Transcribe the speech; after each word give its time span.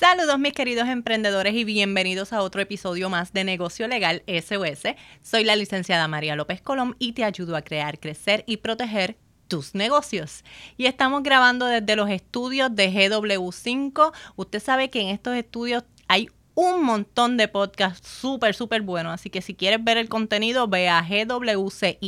Saludos 0.00 0.38
mis 0.38 0.54
queridos 0.54 0.88
emprendedores 0.88 1.52
y 1.54 1.64
bienvenidos 1.64 2.32
a 2.32 2.40
otro 2.40 2.62
episodio 2.62 3.10
más 3.10 3.34
de 3.34 3.44
Negocio 3.44 3.86
Legal 3.86 4.22
SOS. 4.26 4.94
Soy 5.20 5.44
la 5.44 5.56
licenciada 5.56 6.08
María 6.08 6.36
López 6.36 6.62
Colón 6.62 6.96
y 6.98 7.12
te 7.12 7.22
ayudo 7.22 7.54
a 7.54 7.60
crear, 7.60 8.00
crecer 8.00 8.42
y 8.46 8.56
proteger 8.56 9.18
tus 9.46 9.74
negocios. 9.74 10.42
Y 10.78 10.86
estamos 10.86 11.22
grabando 11.22 11.66
desde 11.66 11.96
los 11.96 12.08
estudios 12.08 12.74
de 12.74 12.90
GW5. 12.90 14.12
Usted 14.36 14.62
sabe 14.62 14.88
que 14.88 15.02
en 15.02 15.08
estos 15.08 15.36
estudios 15.36 15.84
hay 16.08 16.30
un 16.54 16.82
montón 16.82 17.36
de 17.36 17.48
podcasts 17.48 18.08
súper, 18.08 18.54
súper 18.54 18.80
buenos. 18.80 19.12
Así 19.12 19.28
que 19.28 19.42
si 19.42 19.54
quieres 19.54 19.84
ver 19.84 19.98
el 19.98 20.08
contenido, 20.08 20.66
ve 20.66 20.88
a 20.88 21.02
gwcinco.com. 21.02 22.04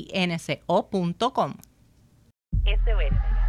SOS. 2.65 3.42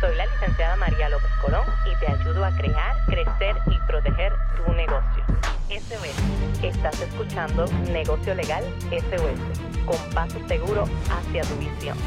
Soy 0.00 0.14
la 0.14 0.26
licenciada 0.26 0.76
María 0.76 1.08
López 1.08 1.30
Colón 1.42 1.66
y 1.84 1.98
te 1.98 2.06
ayudo 2.06 2.44
a 2.44 2.52
crear, 2.56 3.04
crecer 3.06 3.56
y 3.66 3.78
proteger 3.88 4.32
tu 4.56 4.72
negocio. 4.72 5.24
SOS. 5.68 6.62
Estás 6.62 7.00
escuchando 7.00 7.66
Negocio 7.90 8.32
Legal 8.36 8.62
SOS, 8.90 9.84
con 9.84 10.14
paso 10.14 10.38
seguro 10.46 10.84
hacia 11.10 11.42
tu 11.42 11.56
visión. 11.56 11.98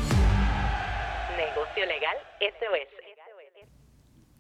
Negocio 1.36 1.86
Legal 1.86 2.16
SOS. 2.40 3.02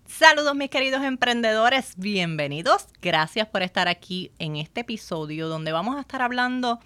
Saludos 0.05 0.55
mis 0.55 0.70
queridos 0.70 1.04
emprendedores, 1.04 1.98
bienvenidos. 1.98 2.88
Gracias 3.02 3.48
por 3.49 3.63
estar 3.63 3.90
aquí 3.90 4.31
en 4.40 4.55
este 4.55 4.81
episodio 4.81 5.49
donde 5.49 5.73
vamos 5.73 5.98
a 5.98 6.02
estar 6.02 6.21
hablando 6.21 6.79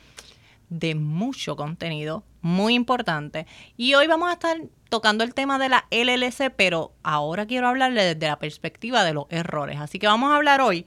de 0.69 0.95
mucho 0.95 1.55
contenido 1.55 2.23
muy 2.45 2.75
importante. 2.75 3.47
Y 3.75 3.95
hoy 3.95 4.05
vamos 4.05 4.29
a 4.29 4.33
estar 4.33 4.61
tocando 4.89 5.23
el 5.23 5.33
tema 5.33 5.57
de 5.57 5.67
la 5.67 5.87
LLC, 5.89 6.51
pero 6.55 6.93
ahora 7.01 7.47
quiero 7.47 7.67
hablarle 7.67 8.03
desde 8.03 8.27
la 8.27 8.37
perspectiva 8.37 9.03
de 9.03 9.15
los 9.15 9.25
errores. 9.31 9.79
Así 9.79 9.97
que 9.97 10.05
vamos 10.05 10.31
a 10.31 10.35
hablar 10.35 10.61
hoy, 10.61 10.85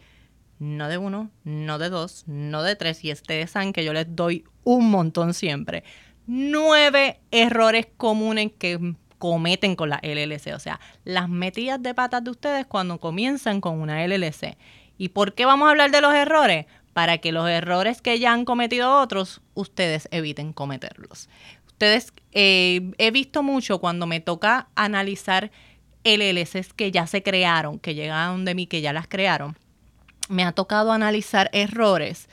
no 0.60 0.88
de 0.88 0.98
uno, 0.98 1.32
no 1.42 1.78
de 1.78 1.88
dos, 1.88 2.22
no 2.28 2.62
de 2.62 2.76
tres, 2.76 3.04
y 3.04 3.10
ustedes 3.10 3.50
saben 3.50 3.72
que 3.72 3.84
yo 3.84 3.92
les 3.92 4.14
doy 4.14 4.44
un 4.62 4.88
montón 4.88 5.34
siempre. 5.34 5.82
Nueve 6.28 7.18
errores 7.32 7.88
comunes 7.96 8.52
que 8.56 8.94
cometen 9.18 9.74
con 9.74 9.88
la 9.88 9.98
LLC, 10.00 10.54
o 10.54 10.60
sea, 10.60 10.78
las 11.02 11.28
metidas 11.28 11.82
de 11.82 11.92
patas 11.92 12.22
de 12.22 12.30
ustedes 12.30 12.66
cuando 12.66 13.00
comienzan 13.00 13.60
con 13.60 13.80
una 13.80 14.06
LLC. 14.06 14.56
¿Y 14.96 15.08
por 15.08 15.34
qué 15.34 15.44
vamos 15.44 15.66
a 15.66 15.70
hablar 15.72 15.90
de 15.90 16.02
los 16.02 16.14
errores? 16.14 16.66
Para 16.92 17.18
que 17.18 17.32
los 17.32 17.48
errores 17.48 18.02
que 18.02 18.18
ya 18.18 18.32
han 18.32 18.44
cometido 18.44 19.00
otros, 19.00 19.40
ustedes 19.54 20.08
eviten 20.10 20.52
cometerlos. 20.52 21.28
Ustedes, 21.66 22.12
eh, 22.32 22.92
he 22.98 23.10
visto 23.10 23.42
mucho 23.42 23.78
cuando 23.78 24.06
me 24.06 24.20
toca 24.20 24.68
analizar 24.74 25.52
LLCs 26.04 26.72
que 26.72 26.90
ya 26.90 27.06
se 27.06 27.22
crearon, 27.22 27.78
que 27.78 27.94
llegaron 27.94 28.44
de 28.44 28.54
mí, 28.54 28.66
que 28.66 28.80
ya 28.80 28.92
las 28.92 29.06
crearon. 29.06 29.56
Me 30.28 30.44
ha 30.44 30.52
tocado 30.52 30.92
analizar 30.92 31.50
errores 31.52 32.28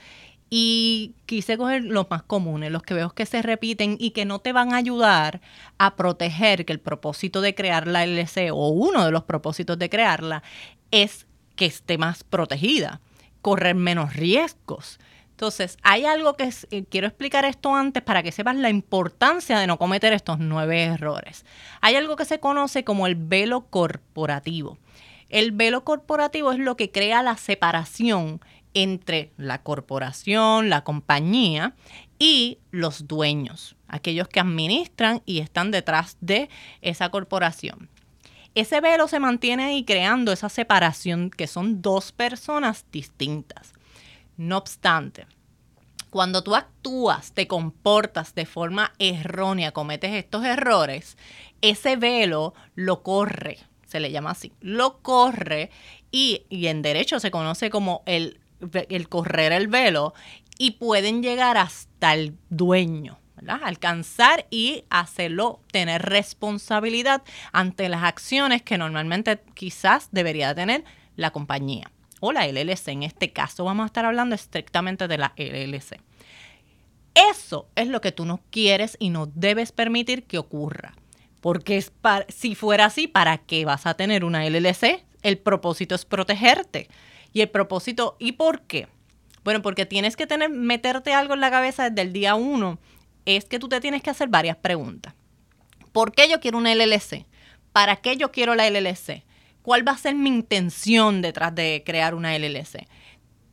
y 0.48 1.14
quise 1.26 1.56
coger 1.56 1.84
los 1.84 2.08
más 2.10 2.22
comunes, 2.22 2.70
los 2.70 2.82
que 2.82 2.94
veo 2.94 3.10
que 3.10 3.26
se 3.26 3.42
repiten 3.42 3.96
y 3.98 4.10
que 4.10 4.24
no 4.24 4.38
te 4.38 4.52
van 4.52 4.72
a 4.72 4.76
ayudar 4.76 5.40
a 5.78 5.96
proteger 5.96 6.64
que 6.64 6.72
el 6.72 6.80
propósito 6.80 7.40
de 7.40 7.54
crear 7.54 7.86
la 7.86 8.06
LLC 8.06 8.50
o 8.52 8.68
uno 8.68 9.04
de 9.04 9.10
los 9.10 9.24
propósitos 9.24 9.78
de 9.78 9.90
crearla 9.90 10.42
es 10.90 11.26
que 11.56 11.66
esté 11.66 11.98
más 11.98 12.22
protegida, 12.22 13.00
correr 13.46 13.76
menos 13.76 14.14
riesgos, 14.14 14.98
entonces, 15.30 15.76
hay 15.82 16.06
algo 16.06 16.34
que 16.34 16.50
eh, 16.70 16.84
quiero 16.88 17.06
explicar 17.06 17.44
esto 17.44 17.74
antes 17.74 18.02
para 18.02 18.22
que 18.22 18.32
sepas 18.32 18.56
la 18.56 18.70
importancia 18.70 19.58
de 19.58 19.66
no 19.66 19.76
cometer 19.76 20.14
estos 20.14 20.38
nueve 20.38 20.82
errores. 20.84 21.44
Hay 21.82 21.94
algo 21.94 22.16
que 22.16 22.24
se 22.24 22.40
conoce 22.40 22.84
como 22.84 23.06
el 23.06 23.16
velo 23.16 23.66
corporativo. 23.66 24.78
El 25.28 25.52
velo 25.52 25.84
corporativo 25.84 26.52
es 26.52 26.58
lo 26.58 26.78
que 26.78 26.90
crea 26.90 27.22
la 27.22 27.36
separación 27.36 28.40
entre 28.72 29.30
la 29.36 29.62
corporación, 29.62 30.70
la 30.70 30.84
compañía 30.84 31.74
y 32.18 32.56
los 32.70 33.06
dueños, 33.06 33.76
aquellos 33.88 34.28
que 34.28 34.40
administran 34.40 35.20
y 35.26 35.40
están 35.40 35.70
detrás 35.70 36.16
de 36.22 36.48
esa 36.80 37.10
corporación. 37.10 37.90
Ese 38.56 38.80
velo 38.80 39.06
se 39.06 39.20
mantiene 39.20 39.64
ahí 39.64 39.84
creando 39.84 40.32
esa 40.32 40.48
separación 40.48 41.28
que 41.28 41.46
son 41.46 41.82
dos 41.82 42.10
personas 42.10 42.86
distintas. 42.90 43.74
No 44.38 44.56
obstante, 44.56 45.26
cuando 46.08 46.42
tú 46.42 46.56
actúas, 46.56 47.32
te 47.32 47.46
comportas 47.46 48.34
de 48.34 48.46
forma 48.46 48.94
errónea, 48.98 49.72
cometes 49.72 50.14
estos 50.14 50.42
errores, 50.46 51.18
ese 51.60 51.96
velo 51.96 52.54
lo 52.74 53.02
corre, 53.02 53.58
se 53.86 54.00
le 54.00 54.10
llama 54.10 54.30
así, 54.30 54.54
lo 54.62 55.02
corre 55.02 55.70
y, 56.10 56.46
en 56.48 56.80
derecho 56.80 57.20
se 57.20 57.30
conoce 57.30 57.68
como 57.68 58.02
el, 58.06 58.40
el 58.72 59.08
correr 59.10 59.52
el 59.52 59.68
velo 59.68 60.14
y 60.56 60.70
pueden 60.72 61.22
llegar 61.22 61.58
hasta 61.58 62.14
el 62.14 62.38
dueño. 62.48 63.18
Alcanzar 63.46 64.46
y 64.50 64.84
hacerlo, 64.90 65.60
tener 65.70 66.02
responsabilidad 66.02 67.22
ante 67.52 67.88
las 67.88 68.02
acciones 68.02 68.62
que 68.62 68.78
normalmente 68.78 69.40
quizás 69.54 70.08
debería 70.10 70.54
tener 70.54 70.84
la 71.16 71.30
compañía 71.30 71.90
o 72.20 72.32
la 72.32 72.46
LLC. 72.46 72.88
En 72.88 73.02
este 73.02 73.32
caso 73.32 73.64
vamos 73.64 73.84
a 73.84 73.86
estar 73.86 74.04
hablando 74.04 74.34
estrictamente 74.34 75.06
de 75.08 75.18
la 75.18 75.32
LLC. 75.36 76.00
Eso 77.32 77.68
es 77.76 77.88
lo 77.88 78.00
que 78.00 78.12
tú 78.12 78.24
no 78.24 78.40
quieres 78.50 78.96
y 78.98 79.10
no 79.10 79.26
debes 79.26 79.72
permitir 79.72 80.24
que 80.24 80.38
ocurra. 80.38 80.94
Porque 81.40 81.76
es 81.76 81.92
si 82.28 82.54
fuera 82.54 82.86
así, 82.86 83.06
¿para 83.06 83.38
qué 83.38 83.64
vas 83.64 83.86
a 83.86 83.94
tener 83.94 84.24
una 84.24 84.44
LLC? 84.44 85.04
El 85.22 85.38
propósito 85.38 85.94
es 85.94 86.04
protegerte. 86.04 86.88
Y 87.32 87.40
el 87.40 87.48
propósito, 87.48 88.16
¿y 88.18 88.32
por 88.32 88.62
qué? 88.62 88.88
Bueno, 89.44 89.62
porque 89.62 89.86
tienes 89.86 90.16
que 90.16 90.26
tener, 90.26 90.50
meterte 90.50 91.14
algo 91.14 91.34
en 91.34 91.40
la 91.40 91.50
cabeza 91.50 91.88
desde 91.88 92.02
el 92.02 92.12
día 92.12 92.34
uno. 92.34 92.78
Es 93.26 93.44
que 93.44 93.58
tú 93.58 93.68
te 93.68 93.80
tienes 93.80 94.02
que 94.02 94.10
hacer 94.10 94.28
varias 94.28 94.56
preguntas. 94.56 95.14
¿Por 95.92 96.12
qué 96.12 96.28
yo 96.28 96.40
quiero 96.40 96.58
una 96.58 96.74
LLC? 96.74 97.26
¿Para 97.72 97.96
qué 97.96 98.16
yo 98.16 98.32
quiero 98.32 98.54
la 98.54 98.70
LLC? 98.70 99.24
¿Cuál 99.62 99.86
va 99.86 99.92
a 99.92 99.98
ser 99.98 100.14
mi 100.14 100.30
intención 100.30 101.20
detrás 101.20 101.54
de 101.54 101.82
crear 101.84 102.14
una 102.14 102.38
LLC? 102.38 102.86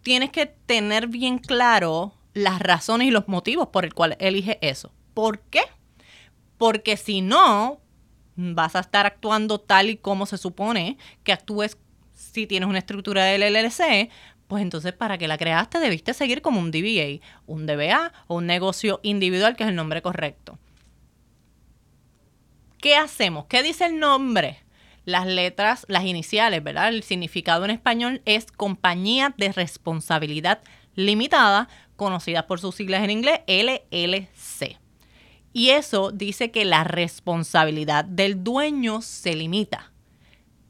Tienes 0.02 0.30
que 0.30 0.46
tener 0.46 1.08
bien 1.08 1.40
claro 1.40 2.14
las 2.34 2.60
razones 2.60 3.08
y 3.08 3.12
los 3.12 3.28
motivos 3.28 3.68
por 3.70 3.84
el 3.84 3.94
cual 3.94 4.16
elige 4.20 4.60
eso. 4.62 4.94
¿Por 5.14 5.40
qué? 5.40 5.62
Porque 6.58 6.98
si 6.98 7.22
no, 7.22 7.80
vas 8.36 8.76
a 8.76 8.80
estar 8.80 9.06
actuando 9.06 9.60
tal 9.60 9.90
y 9.90 9.98
como 9.98 10.26
se 10.26 10.38
supone 10.38 10.98
que 11.24 11.34
actúes 11.34 11.78
si 12.14 12.48
tienes 12.48 12.70
una 12.70 12.80
estructura 12.80 13.26
de 13.26 13.38
LLC, 13.38 14.10
pues 14.54 14.62
entonces 14.62 14.94
para 14.94 15.18
que 15.18 15.28
la 15.28 15.40
creaste 15.40 15.80
debiste 15.80 16.14
seguir 16.14 16.44
como 16.44 16.60
un 16.60 16.70
DBA, 16.70 17.26
un 17.48 17.66
DBA 17.66 18.14
o 18.28 18.36
un 18.36 18.46
negocio 18.46 19.00
individual, 19.02 19.56
que 19.56 19.64
es 19.64 19.70
el 19.70 19.76
nombre 19.76 20.04
correcto. 20.04 20.60
¿Qué 22.78 22.96
hacemos? 22.96 23.46
¿Qué 23.46 23.64
dice 23.64 23.88
el 23.88 23.98
nombre? 23.98 24.60
las 25.06 25.26
letras, 25.26 25.88
las 25.90 26.06
iniciales, 26.06 26.64
¿verdad? 26.64 26.90
El 26.90 27.02
significado 27.02 27.66
en 27.66 27.72
español 27.72 28.22
es 28.26 28.52
compañía 28.52 29.34
de 29.38 29.52
responsabilidad 29.52 30.62
limitada, 30.94 31.68
conocida 31.96 32.46
por 32.46 32.60
sus 32.60 32.76
siglas 32.76 33.04
en 33.04 33.10
inglés, 33.10 33.40
LLC. 33.48 34.78
Y 35.52 35.70
eso 35.72 36.12
dice 36.12 36.52
que 36.52 36.64
la 36.64 36.84
responsabilidad 36.84 38.06
del 38.06 38.44
dueño 38.44 39.02
se 39.02 39.36
limita. 39.36 39.92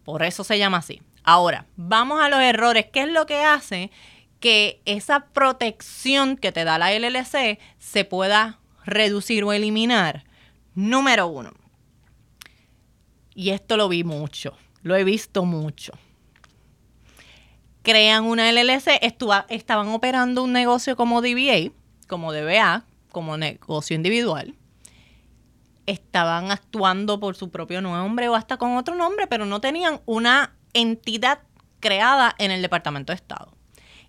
Por 0.06 0.24
eso 0.24 0.46
se 0.46 0.58
llama 0.58 0.78
así. 0.78 1.02
Ahora, 1.24 1.66
vamos 1.76 2.22
a 2.22 2.30
los 2.30 2.42
errores. 2.42 2.88
¿Qué 2.92 3.02
es 3.02 3.10
lo 3.10 3.26
que 3.26 3.44
hace 3.44 3.92
que 4.40 4.82
esa 4.86 5.28
protección 5.28 6.36
que 6.36 6.52
te 6.52 6.66
da 6.66 6.78
la 6.78 6.92
LLC 6.92 7.60
se 7.80 8.06
pueda 8.06 8.60
reducir 8.86 9.44
o 9.44 9.54
eliminar? 9.54 10.26
Número 10.76 11.28
uno, 11.28 11.54
y 13.36 13.52
esto 13.52 13.78
lo 13.78 13.90
vi 13.90 14.04
mucho, 14.04 14.58
lo 14.82 14.96
he 14.96 15.04
visto 15.04 15.46
mucho. 15.46 15.94
Crean 17.84 18.26
una 18.26 18.52
LLC, 18.52 19.00
estaban 19.50 19.90
operando 19.90 20.44
un 20.44 20.52
negocio 20.52 20.96
como 20.96 21.22
DBA, 21.22 21.72
como 22.08 22.34
DBA, 22.34 22.86
como 23.12 23.38
negocio 23.38 23.96
individual. 23.96 24.56
Estaban 25.86 26.50
actuando 26.50 27.20
por 27.20 27.36
su 27.36 27.50
propio 27.50 27.82
nombre 27.82 28.30
o 28.30 28.36
hasta 28.36 28.58
con 28.58 28.78
otro 28.78 28.96
nombre, 28.96 29.28
pero 29.28 29.46
no 29.46 29.62
tenían 29.62 30.02
una 30.06 30.56
entidad 30.74 31.40
creada 31.80 32.36
en 32.38 32.52
el 32.52 32.62
Departamento 32.62 33.12
de 33.12 33.16
Estado. 33.16 33.54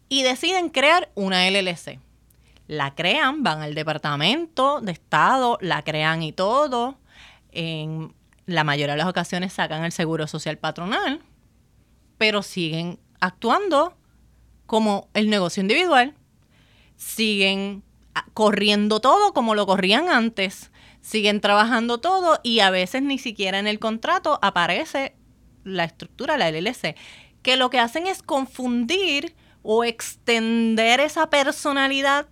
Y 0.08 0.22
deciden 0.22 0.68
crear 0.68 1.10
una 1.14 1.48
LLC. 1.48 1.98
La 2.66 2.94
crean, 2.94 3.42
van 3.42 3.62
al 3.62 3.74
Departamento 3.74 4.80
de 4.80 4.92
Estado, 4.92 5.58
la 5.60 5.82
crean 5.82 6.22
y 6.22 6.32
todo. 6.32 6.98
En 7.52 8.14
la 8.46 8.64
mayoría 8.64 8.94
de 8.94 8.98
las 8.98 9.08
ocasiones 9.08 9.52
sacan 9.52 9.84
el 9.84 9.92
seguro 9.92 10.26
social 10.26 10.58
patronal, 10.58 11.20
pero 12.18 12.42
siguen 12.42 12.98
actuando 13.20 13.96
como 14.66 15.08
el 15.14 15.30
negocio 15.30 15.60
individual, 15.60 16.14
siguen 16.96 17.82
corriendo 18.34 19.00
todo 19.00 19.32
como 19.32 19.54
lo 19.54 19.66
corrían 19.66 20.08
antes, 20.08 20.70
siguen 21.00 21.40
trabajando 21.40 21.98
todo 21.98 22.38
y 22.42 22.60
a 22.60 22.70
veces 22.70 23.02
ni 23.02 23.18
siquiera 23.18 23.58
en 23.58 23.66
el 23.66 23.78
contrato 23.78 24.38
aparece 24.42 25.14
la 25.64 25.84
estructura, 25.84 26.36
la 26.36 26.50
LLC. 26.50 26.96
que 27.42 27.56
lo 27.56 27.68
que 27.68 27.78
hacen 27.78 28.06
es 28.06 28.22
confundir 28.22 29.34
o 29.62 29.84
extender 29.84 31.00
esa 31.00 31.28
personalidad 31.28 32.26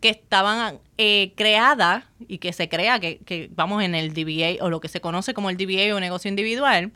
que 0.00 0.10
estaban 0.10 0.80
eh, 0.98 1.32
creada 1.36 2.10
y 2.28 2.38
que 2.38 2.52
se 2.52 2.68
crea, 2.68 3.00
que, 3.00 3.18
que 3.18 3.50
vamos 3.54 3.82
en 3.82 3.94
el 3.94 4.12
DBA 4.12 4.64
o 4.64 4.68
lo 4.68 4.80
que 4.80 4.88
se 4.88 5.00
conoce 5.00 5.34
como 5.34 5.50
el 5.50 5.56
DBA 5.56 5.94
o 5.94 6.00
negocio 6.00 6.28
individual, 6.28 6.92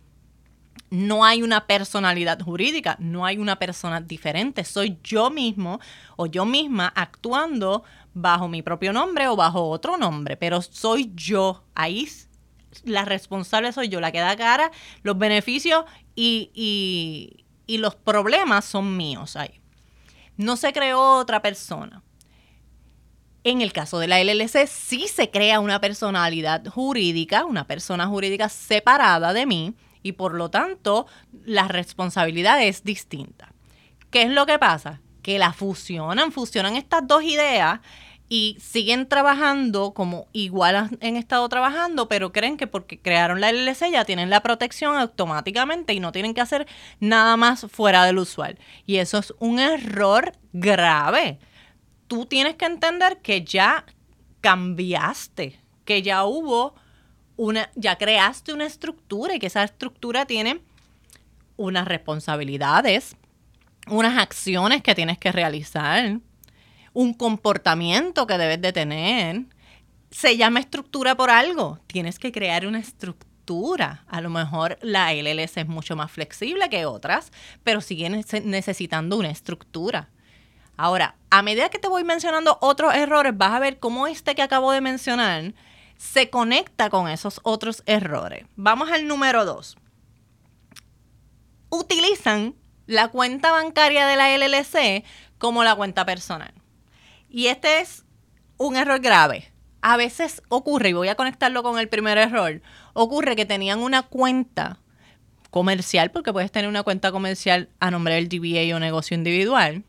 no 0.90 1.24
hay 1.24 1.42
una 1.42 1.66
personalidad 1.66 2.40
jurídica, 2.40 2.96
no 2.98 3.24
hay 3.24 3.38
una 3.38 3.58
persona 3.58 4.00
diferente, 4.00 4.64
soy 4.64 4.98
yo 5.02 5.30
mismo 5.30 5.80
o 6.16 6.26
yo 6.26 6.44
misma 6.44 6.92
actuando 6.94 7.84
bajo 8.14 8.48
mi 8.48 8.62
propio 8.62 8.92
nombre 8.92 9.28
o 9.28 9.36
bajo 9.36 9.68
otro 9.68 9.96
nombre, 9.96 10.36
pero 10.36 10.62
soy 10.62 11.12
yo, 11.14 11.64
ahí 11.74 12.08
la 12.84 13.04
responsable 13.04 13.72
soy 13.72 13.88
yo, 13.88 14.00
la 14.00 14.12
que 14.12 14.20
da 14.20 14.36
cara, 14.36 14.70
los 15.02 15.18
beneficios 15.18 15.84
y, 16.14 16.50
y, 16.54 17.78
los 17.78 17.94
problemas 17.94 18.64
son 18.64 18.96
míos 18.96 19.36
ahí. 19.36 19.60
No 20.36 20.56
se 20.56 20.72
creó 20.72 21.18
otra 21.18 21.42
persona. 21.42 22.02
En 23.44 23.60
el 23.60 23.72
caso 23.72 23.98
de 23.98 24.08
la 24.08 24.22
LLC 24.22 24.66
sí 24.66 25.06
se 25.06 25.30
crea 25.30 25.60
una 25.60 25.80
personalidad 25.80 26.66
jurídica, 26.66 27.44
una 27.44 27.66
persona 27.66 28.06
jurídica 28.06 28.48
separada 28.48 29.32
de 29.32 29.46
mí, 29.46 29.74
y 30.02 30.12
por 30.12 30.34
lo 30.34 30.50
tanto 30.50 31.06
la 31.44 31.68
responsabilidad 31.68 32.62
es 32.62 32.84
distinta. 32.84 33.52
¿Qué 34.10 34.22
es 34.22 34.30
lo 34.30 34.46
que 34.46 34.58
pasa? 34.58 35.00
Que 35.22 35.38
la 35.38 35.52
fusionan, 35.52 36.32
fusionan 36.32 36.76
estas 36.76 37.06
dos 37.06 37.22
ideas 37.22 37.80
y 38.28 38.58
siguen 38.60 39.08
trabajando 39.08 39.94
como 39.94 40.28
igual 40.32 40.76
han 40.76 41.16
estado 41.16 41.48
trabajando, 41.48 42.08
pero 42.08 42.32
creen 42.32 42.56
que 42.56 42.66
porque 42.66 43.00
crearon 43.00 43.40
la 43.40 43.50
LLC 43.50 43.90
ya 43.90 44.04
tienen 44.04 44.28
la 44.28 44.42
protección 44.42 44.96
automáticamente 44.96 45.94
y 45.94 46.00
no 46.00 46.12
tienen 46.12 46.34
que 46.34 46.42
hacer 46.42 46.66
nada 47.00 47.36
más 47.36 47.66
fuera 47.70 48.04
del 48.04 48.18
usual. 48.18 48.58
Y 48.84 48.96
eso 48.96 49.18
es 49.18 49.32
un 49.38 49.58
error 49.58 50.32
grave. 50.52 51.38
Tú 52.06 52.26
tienes 52.26 52.56
que 52.56 52.66
entender 52.66 53.18
que 53.22 53.44
ya 53.44 53.86
cambiaste, 54.40 55.58
que 55.84 56.02
ya 56.02 56.24
hubo 56.24 56.74
una, 57.36 57.70
ya 57.76 57.96
creaste 57.96 58.52
una 58.52 58.66
estructura 58.66 59.34
y 59.34 59.38
que 59.38 59.46
esa 59.46 59.62
estructura 59.62 60.26
tiene 60.26 60.60
unas 61.56 61.88
responsabilidades, 61.88 63.16
unas 63.88 64.18
acciones 64.18 64.82
que 64.82 64.94
tienes 64.94 65.18
que 65.18 65.32
realizar, 65.32 66.20
un 66.92 67.14
comportamiento 67.14 68.26
que 68.26 68.38
debes 68.38 68.60
de 68.60 68.72
tener. 68.72 69.46
Se 70.10 70.36
llama 70.36 70.60
estructura 70.60 71.16
por 71.16 71.30
algo. 71.30 71.78
Tienes 71.86 72.18
que 72.18 72.32
crear 72.32 72.66
una 72.66 72.78
estructura. 72.78 74.04
A 74.08 74.20
lo 74.20 74.30
mejor 74.30 74.78
la 74.82 75.12
LLC 75.12 75.58
es 75.58 75.68
mucho 75.68 75.96
más 75.96 76.10
flexible 76.10 76.68
que 76.68 76.86
otras, 76.86 77.32
pero 77.64 77.80
sigue 77.80 78.10
necesitando 78.10 79.16
una 79.16 79.30
estructura. 79.30 80.10
Ahora, 80.76 81.16
a 81.30 81.42
medida 81.42 81.70
que 81.70 81.78
te 81.78 81.88
voy 81.88 82.04
mencionando 82.04 82.58
otros 82.60 82.94
errores, 82.94 83.36
vas 83.36 83.52
a 83.52 83.58
ver 83.58 83.78
cómo 83.78 84.06
este 84.06 84.34
que 84.34 84.42
acabo 84.42 84.70
de 84.70 84.80
mencionar 84.80 85.54
se 85.96 86.30
conecta 86.30 86.88
con 86.88 87.08
esos 87.08 87.40
otros 87.42 87.82
errores. 87.84 88.46
Vamos 88.54 88.90
al 88.90 89.08
número 89.08 89.44
dos. 89.44 89.76
Utilizan 91.68 92.54
la 92.86 93.08
cuenta 93.08 93.50
bancaria 93.50 94.06
de 94.06 94.16
la 94.16 94.30
LLC 94.36 95.04
como 95.38 95.64
la 95.64 95.74
cuenta 95.74 96.06
personal. 96.06 96.54
Y 97.28 97.46
este 97.46 97.80
es 97.80 98.04
un 98.56 98.76
error 98.76 99.00
grave. 99.00 99.52
A 99.80 99.96
veces 99.96 100.42
ocurre, 100.48 100.90
y 100.90 100.92
voy 100.92 101.08
a 101.08 101.14
conectarlo 101.14 101.62
con 101.62 101.78
el 101.78 101.88
primer 101.88 102.18
error, 102.18 102.60
ocurre 102.94 103.36
que 103.36 103.46
tenían 103.46 103.80
una 103.80 104.02
cuenta 104.02 104.80
comercial, 105.50 106.10
porque 106.10 106.32
puedes 106.32 106.50
tener 106.50 106.68
una 106.68 106.82
cuenta 106.82 107.12
comercial 107.12 107.68
a 107.78 107.90
nombre 107.90 108.14
del 108.14 108.28
DBA 108.28 108.74
o 108.74 108.80
negocio 108.80 109.14
individual, 109.14 109.84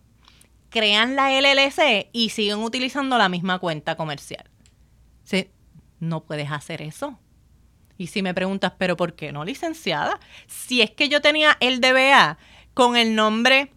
crean 0.69 1.15
la 1.15 1.31
LLC 1.31 2.09
y 2.13 2.29
siguen 2.29 2.59
utilizando 2.59 3.17
la 3.17 3.29
misma 3.29 3.59
cuenta 3.59 3.95
comercial. 3.95 4.49
No 5.99 6.23
puedes 6.23 6.49
hacer 6.51 6.81
eso. 6.81 7.19
Y 7.97 8.07
si 8.07 8.21
me 8.21 8.33
preguntas, 8.33 8.73
¿pero 8.77 8.95
por 8.95 9.15
qué 9.15 9.31
no, 9.31 9.43
licenciada? 9.43 10.19
Si 10.47 10.81
es 10.81 10.91
que 10.91 11.09
yo 11.09 11.21
tenía 11.21 11.57
el 11.59 11.81
DBA 11.81 12.37
con 12.73 12.95
el 12.95 13.15
nombre 13.15 13.73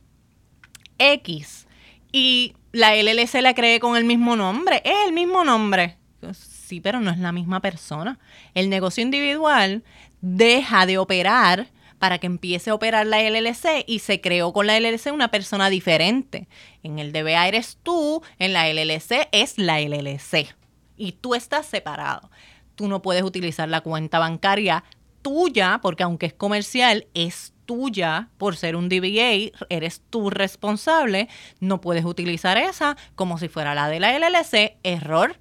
X 0.99 1.67
y 2.13 2.55
la 2.73 2.97
LLC 2.97 3.41
la 3.41 3.55
creé 3.55 3.81
con 3.81 3.97
el 3.97 4.05
mismo 4.05 4.35
nombre, 4.37 4.83
es 4.85 5.07
el 5.07 5.13
mismo 5.13 5.45
nombre. 5.45 5.99
Sí, 6.33 6.81
pero 6.81 7.01
no 7.01 7.11
es 7.11 7.19
la 7.19 7.33
misma 7.33 7.61
persona. 7.61 8.19
El 8.55 8.71
negocio 8.71 9.03
individual 9.03 9.85
deja 10.23 10.87
de 10.87 10.99
operar 10.99 11.69
para 11.99 12.19
que 12.19 12.27
empiece 12.27 12.71
a 12.71 12.75
operar 12.75 13.07
la 13.07 13.21
LLC 13.21 13.85
y 13.87 14.01
se 14.01 14.21
creó 14.21 14.53
con 14.53 14.67
la 14.67 14.81
LLC 14.81 15.13
una 15.13 15.31
persona 15.31 15.71
diferente. 15.71 16.49
En 16.83 16.99
el 16.99 17.13
DBA 17.13 17.47
eres 17.47 17.79
tú, 17.83 18.23
en 18.39 18.53
la 18.53 18.67
LLC 18.67 19.29
es 19.31 19.59
la 19.59 19.81
LLC 19.81 20.55
y 20.97 21.13
tú 21.13 21.35
estás 21.35 21.67
separado. 21.67 22.31
Tú 22.75 22.89
no 22.89 23.03
puedes 23.03 23.23
utilizar 23.23 23.69
la 23.69 23.83
cuenta 23.83 24.19
bancaria 24.19 24.83
tuya, 25.23 25.81
porque 25.83 26.03
aunque 26.03 26.27
es 26.27 26.35
comercial, 26.35 27.07
es 27.15 27.55
tuya 27.65 28.29
por 28.39 28.57
ser 28.57 28.77
un 28.77 28.89
DBA, 28.89 29.53
eres 29.69 30.03
tú 30.11 30.31
responsable, 30.31 31.29
no 31.61 31.81
puedes 31.81 32.05
utilizar 32.05 32.59
esa 32.59 32.97
como 33.15 33.39
si 33.39 33.49
fuera 33.49 33.75
la 33.75 33.89
de 33.89 34.01
la 34.01 34.19
LLC, 34.19 34.77
error 34.83 35.39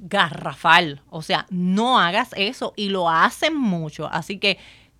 garrafal. 0.00 1.02
O 1.08 1.22
sea, 1.22 1.46
no 1.50 1.98
hagas 1.98 2.30
eso 2.36 2.72
y 2.76 2.88
lo 2.88 3.08
hacen 3.08 3.56
mucho. 3.56 4.08
Así 4.12 4.38
que 4.38 4.58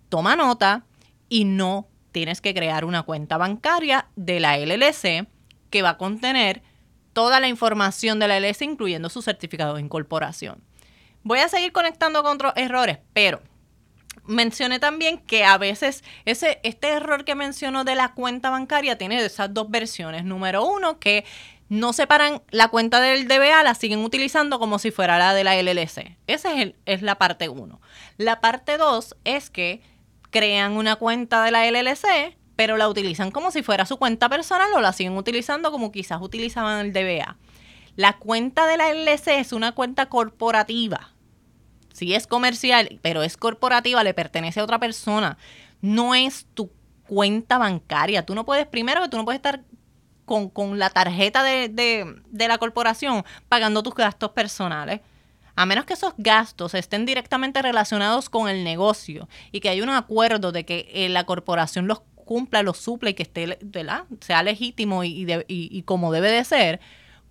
toma 0.09 0.35
nota 0.35 0.85
y 1.29 1.45
no 1.45 1.87
tienes 2.11 2.41
que 2.41 2.53
crear 2.53 2.85
una 2.85 3.03
cuenta 3.03 3.37
bancaria 3.37 4.07
de 4.15 4.39
la 4.39 4.57
LLC 4.57 5.27
que 5.69 5.81
va 5.81 5.89
a 5.89 5.97
contener 5.97 6.63
toda 7.13 7.39
la 7.39 7.47
información 7.47 8.19
de 8.19 8.27
la 8.27 8.39
LS, 8.39 8.61
incluyendo 8.63 9.09
su 9.09 9.21
certificado 9.21 9.75
de 9.75 9.81
incorporación. 9.81 10.63
Voy 11.23 11.39
a 11.39 11.49
seguir 11.49 11.71
conectando 11.71 12.23
con 12.23 12.35
otros 12.35 12.53
errores, 12.55 12.99
pero 13.13 13.41
mencioné 14.25 14.79
también 14.79 15.17
que 15.17 15.43
a 15.43 15.57
veces 15.57 16.03
ese, 16.25 16.59
este 16.63 16.89
error 16.89 17.25
que 17.25 17.35
menciono 17.35 17.83
de 17.83 17.95
la 17.95 18.13
cuenta 18.13 18.49
bancaria 18.49 18.97
tiene 18.97 19.23
esas 19.23 19.53
dos 19.53 19.69
versiones. 19.69 20.23
Número 20.23 20.63
uno, 20.63 20.99
que 20.99 21.25
no 21.67 21.93
separan 21.93 22.41
la 22.49 22.67
cuenta 22.69 22.99
del 22.99 23.27
DBA, 23.27 23.63
la 23.63 23.75
siguen 23.75 24.03
utilizando 24.03 24.59
como 24.59 24.79
si 24.79 24.91
fuera 24.91 25.17
la 25.17 25.33
de 25.33 25.43
la 25.43 25.55
LLC. 25.61 26.17
Esa 26.27 26.61
es, 26.61 26.73
es 26.85 27.01
la 27.01 27.15
parte 27.17 27.49
uno. 27.49 27.81
La 28.17 28.39
parte 28.39 28.77
dos 28.77 29.15
es 29.23 29.49
que 29.49 29.81
crean 30.29 30.73
una 30.73 30.95
cuenta 30.95 31.43
de 31.43 31.51
la 31.51 31.69
LLC 31.69 32.37
pero 32.59 32.75
la 32.75 32.89
utilizan 32.89 33.31
como 33.31 33.51
si 33.51 33.63
fuera 33.63 33.85
su 33.85 33.95
cuenta 33.95 34.27
personal 34.27 34.67
o 34.75 34.81
la 34.81 34.91
siguen 34.91 35.15
utilizando 35.15 35.71
como 35.71 35.93
quizás 35.93 36.21
utilizaban 36.21 36.85
el 36.85 36.91
DBA. 36.91 37.37
La 37.99 38.13
cuenta 38.13 38.65
de 38.65 38.77
la 38.77 38.93
LLC 38.93 39.27
es 39.39 39.51
una 39.51 39.73
cuenta 39.73 40.05
corporativa. 40.05 41.11
Sí 41.91 42.15
es 42.15 42.27
comercial, 42.27 42.97
pero 43.01 43.23
es 43.23 43.35
corporativa, 43.35 44.05
le 44.05 44.13
pertenece 44.13 44.61
a 44.61 44.63
otra 44.63 44.79
persona. 44.79 45.37
No 45.81 46.15
es 46.15 46.47
tu 46.53 46.71
cuenta 47.09 47.57
bancaria. 47.57 48.25
Tú 48.25 48.35
no 48.35 48.45
puedes, 48.45 48.65
primero 48.67 49.01
que 49.01 49.09
tú 49.09 49.17
no 49.17 49.25
puedes 49.25 49.39
estar 49.39 49.65
con, 50.23 50.79
la 50.79 50.89
tarjeta 50.91 51.43
de, 51.43 51.67
de, 51.67 52.47
la 52.47 52.57
corporación 52.57 53.25
pagando 53.49 53.83
tus 53.83 53.95
gastos 53.95 54.31
personales. 54.31 55.01
A 55.57 55.65
menos 55.65 55.83
que 55.83 55.91
esos 55.91 56.13
gastos 56.17 56.75
estén 56.75 57.05
directamente 57.05 57.61
relacionados 57.61 58.29
con 58.29 58.47
el 58.47 58.63
negocio 58.63 59.27
y 59.51 59.59
que 59.59 59.67
haya 59.67 59.83
un 59.83 59.89
acuerdo 59.89 60.53
de 60.53 60.63
que 60.63 60.89
eh, 60.93 61.09
la 61.09 61.25
corporación 61.25 61.85
los 61.85 61.99
cumpla, 62.15 62.63
lo 62.63 62.73
suple 62.73 63.09
y 63.09 63.13
que 63.13 63.23
esté, 63.23 63.59
sea 64.21 64.41
legítimo 64.41 65.03
y, 65.03 65.83
como 65.85 66.13
debe 66.13 66.31
de 66.31 66.45
ser, 66.45 66.79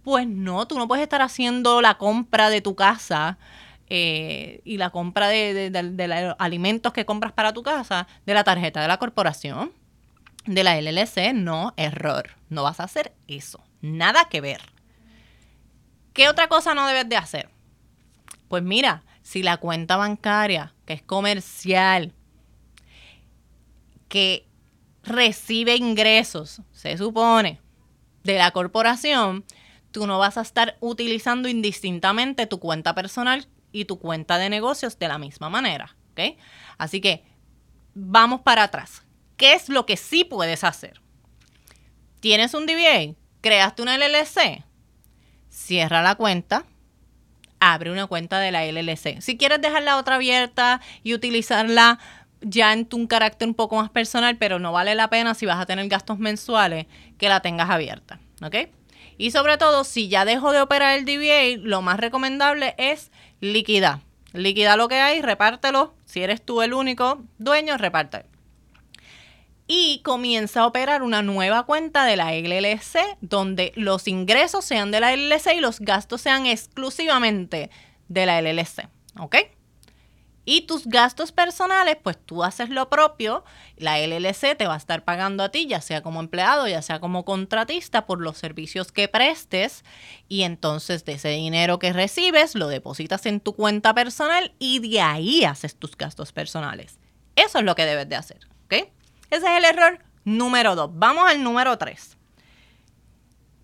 pues 0.03 0.27
no, 0.27 0.67
tú 0.67 0.79
no 0.79 0.89
puedes 0.89 1.03
estar 1.03 1.23
haciendo 1.23 1.83
la 1.83 1.99
compra 1.99 2.51
de 2.51 2.61
tu 2.61 2.75
casa 2.75 3.39
eh, 3.89 4.61
y 4.65 4.77
la 4.77 4.91
compra 4.91 5.29
de, 5.29 5.71
los 5.71 6.37
alimentos 6.39 6.93
que 6.93 7.07
compras 7.07 7.33
para 7.33 7.53
tu 7.53 7.63
casa 7.63 8.07
de 8.27 8.35
la 8.35 8.45
tarjeta 8.45 8.83
de 8.83 8.89
la 8.89 8.99
corporación, 8.99 9.73
de 10.47 10.65
la 10.65 10.79
LLC, 10.81 11.33
no, 11.35 11.73
error. 11.77 12.31
No 12.49 12.63
vas 12.63 12.81
a 12.81 12.85
hacer 12.85 13.13
eso. 13.27 13.61
Nada 13.81 14.27
que 14.27 14.41
ver. 14.41 14.61
¿Qué 16.13 16.29
otra 16.29 16.49
cosa 16.49 16.75
no 16.75 16.87
debes 16.87 17.09
de 17.09 17.17
hacer? 17.17 17.51
Pues 18.49 18.63
mira, 18.63 19.05
si 19.23 19.43
la 19.43 19.59
cuenta 19.59 19.97
bancaria, 19.97 20.75
que 20.85 20.95
es 20.95 21.03
comercial, 21.03 22.15
que 24.09 24.47
recibe 25.03 25.77
ingresos, 25.77 26.63
se 26.73 26.97
supone, 26.97 27.61
de 28.25 28.39
la 28.39 28.51
corporación, 28.51 29.45
tú 29.93 30.07
no 30.07 30.19
vas 30.19 30.39
a 30.39 30.43
estar 30.43 30.77
utilizando 30.81 31.49
indistintamente 31.49 32.47
tu 32.47 32.59
cuenta 32.59 32.95
personal 32.95 33.49
y 33.73 33.85
tu 33.85 33.99
cuenta 33.99 34.39
de 34.39 34.51
negocios 34.51 34.99
de 34.99 35.09
la 35.09 35.19
misma 35.19 35.49
manera. 35.49 35.97
¿ok? 36.13 36.39
Así 36.79 37.01
que 37.01 37.25
vamos 37.95 38.41
para 38.43 38.65
atrás. 38.65 39.03
¿Qué 39.37 39.55
es 39.55 39.69
lo 39.69 39.87
que 39.87 39.97
sí 39.97 40.25
puedes 40.25 40.65
hacer? 40.65 41.01
Tienes 42.21 42.55
un 42.55 42.67
DBA, 42.67 43.15
creaste 43.41 43.83
una 43.83 43.97
LLC, 43.97 44.65
cierra 45.49 46.03
la 46.03 46.17
cuenta, 46.17 46.65
abre 47.61 47.93
una 47.93 48.07
cuenta 48.07 48.41
de 48.41 48.51
la 48.51 48.65
LLC. 48.65 49.21
Si 49.21 49.37
quieres 49.37 49.61
dejar 49.61 49.85
la 49.85 49.97
otra 49.99 50.17
abierta 50.17 50.81
y 51.05 51.15
utilizarla 51.15 52.01
ya 52.41 52.73
en 52.73 52.87
tu 52.87 53.07
carácter 53.07 53.49
un 53.49 53.55
poco 53.55 53.77
más 53.77 53.91
personal, 53.91 54.37
pero 54.37 54.59
no 54.59 54.73
vale 54.73 54.95
la 54.95 55.11
pena 55.11 55.35
si 55.35 55.47
vas 55.47 55.61
a 55.61 55.67
tener 55.67 55.89
gastos 55.89 56.19
mensuales 56.19 56.87
que 57.19 57.29
la 57.29 57.41
tengas 57.41 57.71
abierta, 57.71 58.21
¿ok? 58.43 58.69
Y 59.19 59.33
sobre 59.33 59.59
todo, 59.59 59.83
si 59.85 60.09
ya 60.09 60.25
dejo 60.25 60.53
de 60.53 60.61
operar 60.61 60.97
el 60.97 61.05
DBA, 61.05 61.61
lo 61.69 61.83
más 61.83 61.99
recomendable 61.99 62.75
es 62.79 63.11
liquidar. 63.41 64.01
Liquida 64.33 64.77
lo 64.77 64.89
que 64.89 65.01
hay, 65.01 65.21
repártelo. 65.21 65.95
Si 66.05 66.23
eres 66.23 66.41
tú 66.41 66.63
el 66.63 66.73
único 66.73 67.23
dueño, 67.39 67.77
reparte. 67.77 68.25
Y 69.67 70.01
comienza 70.05 70.61
a 70.61 70.67
operar 70.67 71.03
una 71.03 71.23
nueva 71.23 71.65
cuenta 71.65 72.05
de 72.05 72.17
la 72.17 72.33
LLC 72.33 73.19
donde 73.21 73.73
los 73.75 74.07
ingresos 74.07 74.65
sean 74.65 74.91
de 74.91 75.01
la 75.01 75.15
LLC 75.15 75.57
y 75.57 75.61
los 75.61 75.81
gastos 75.81 76.23
sean 76.23 76.47
exclusivamente 76.47 77.71
de 78.09 78.25
la 78.25 78.41
LLC. 78.41 78.89
¿Ok? 79.19 79.37
Y 80.51 80.63
tus 80.63 80.87
gastos 80.87 81.31
personales, 81.31 81.99
pues 82.03 82.17
tú 82.17 82.43
haces 82.43 82.71
lo 82.71 82.89
propio. 82.89 83.45
La 83.77 83.99
LLC 83.99 84.57
te 84.57 84.67
va 84.67 84.73
a 84.73 84.79
estar 84.79 85.05
pagando 85.05 85.43
a 85.43 85.51
ti, 85.51 85.67
ya 85.67 85.83
sea 85.83 86.03
como 86.03 86.21
empleado, 86.21 86.67
ya 86.67 86.81
sea 86.81 87.01
como 87.01 87.27
contratista, 87.27 88.07
por 88.07 88.23
los 88.23 88.39
servicios 88.39 88.91
que 88.91 89.09
prestes. 89.09 89.85
Y 90.27 90.45
entonces 90.45 91.05
de 91.05 91.13
ese 91.13 91.29
dinero 91.29 91.79
que 91.79 91.93
recibes, 91.93 92.55
lo 92.55 92.69
depositas 92.69 93.27
en 93.27 93.41
tu 93.41 93.53
cuenta 93.53 93.93
personal 93.93 94.55
y 94.59 94.79
de 94.79 95.03
ahí 95.03 95.45
haces 95.45 95.77
tus 95.77 95.95
gastos 95.99 96.33
personales. 96.33 96.99
Eso 97.37 97.59
es 97.59 97.65
lo 97.67 97.75
que 97.75 97.85
debes 97.85 98.09
de 98.09 98.17
hacer. 98.17 98.49
¿Ok? 98.65 98.73
Ese 98.73 98.89
es 99.29 99.45
el 99.45 99.67
error 99.67 99.99
número 100.25 100.75
dos. 100.77 100.89
Vamos 100.95 101.29
al 101.29 101.43
número 101.45 101.77
tres. 101.77 102.17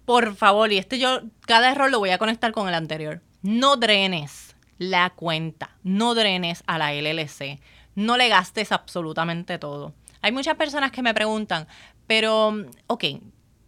Por 0.04 0.36
favor, 0.36 0.70
y 0.70 0.76
este 0.76 0.98
yo, 0.98 1.22
cada 1.46 1.72
error 1.72 1.90
lo 1.90 1.98
voy 1.98 2.10
a 2.10 2.18
conectar 2.18 2.52
con 2.52 2.68
el 2.68 2.74
anterior. 2.74 3.22
No 3.40 3.78
drenes 3.78 4.53
la 4.78 5.10
cuenta. 5.10 5.76
No 5.82 6.14
drenes 6.14 6.62
a 6.66 6.78
la 6.78 6.92
LLC. 6.92 7.60
No 7.94 8.16
le 8.16 8.28
gastes 8.28 8.72
absolutamente 8.72 9.58
todo. 9.58 9.94
Hay 10.20 10.32
muchas 10.32 10.56
personas 10.56 10.90
que 10.90 11.02
me 11.02 11.12
preguntan, 11.12 11.68
pero, 12.06 12.54
ok, 12.86 13.04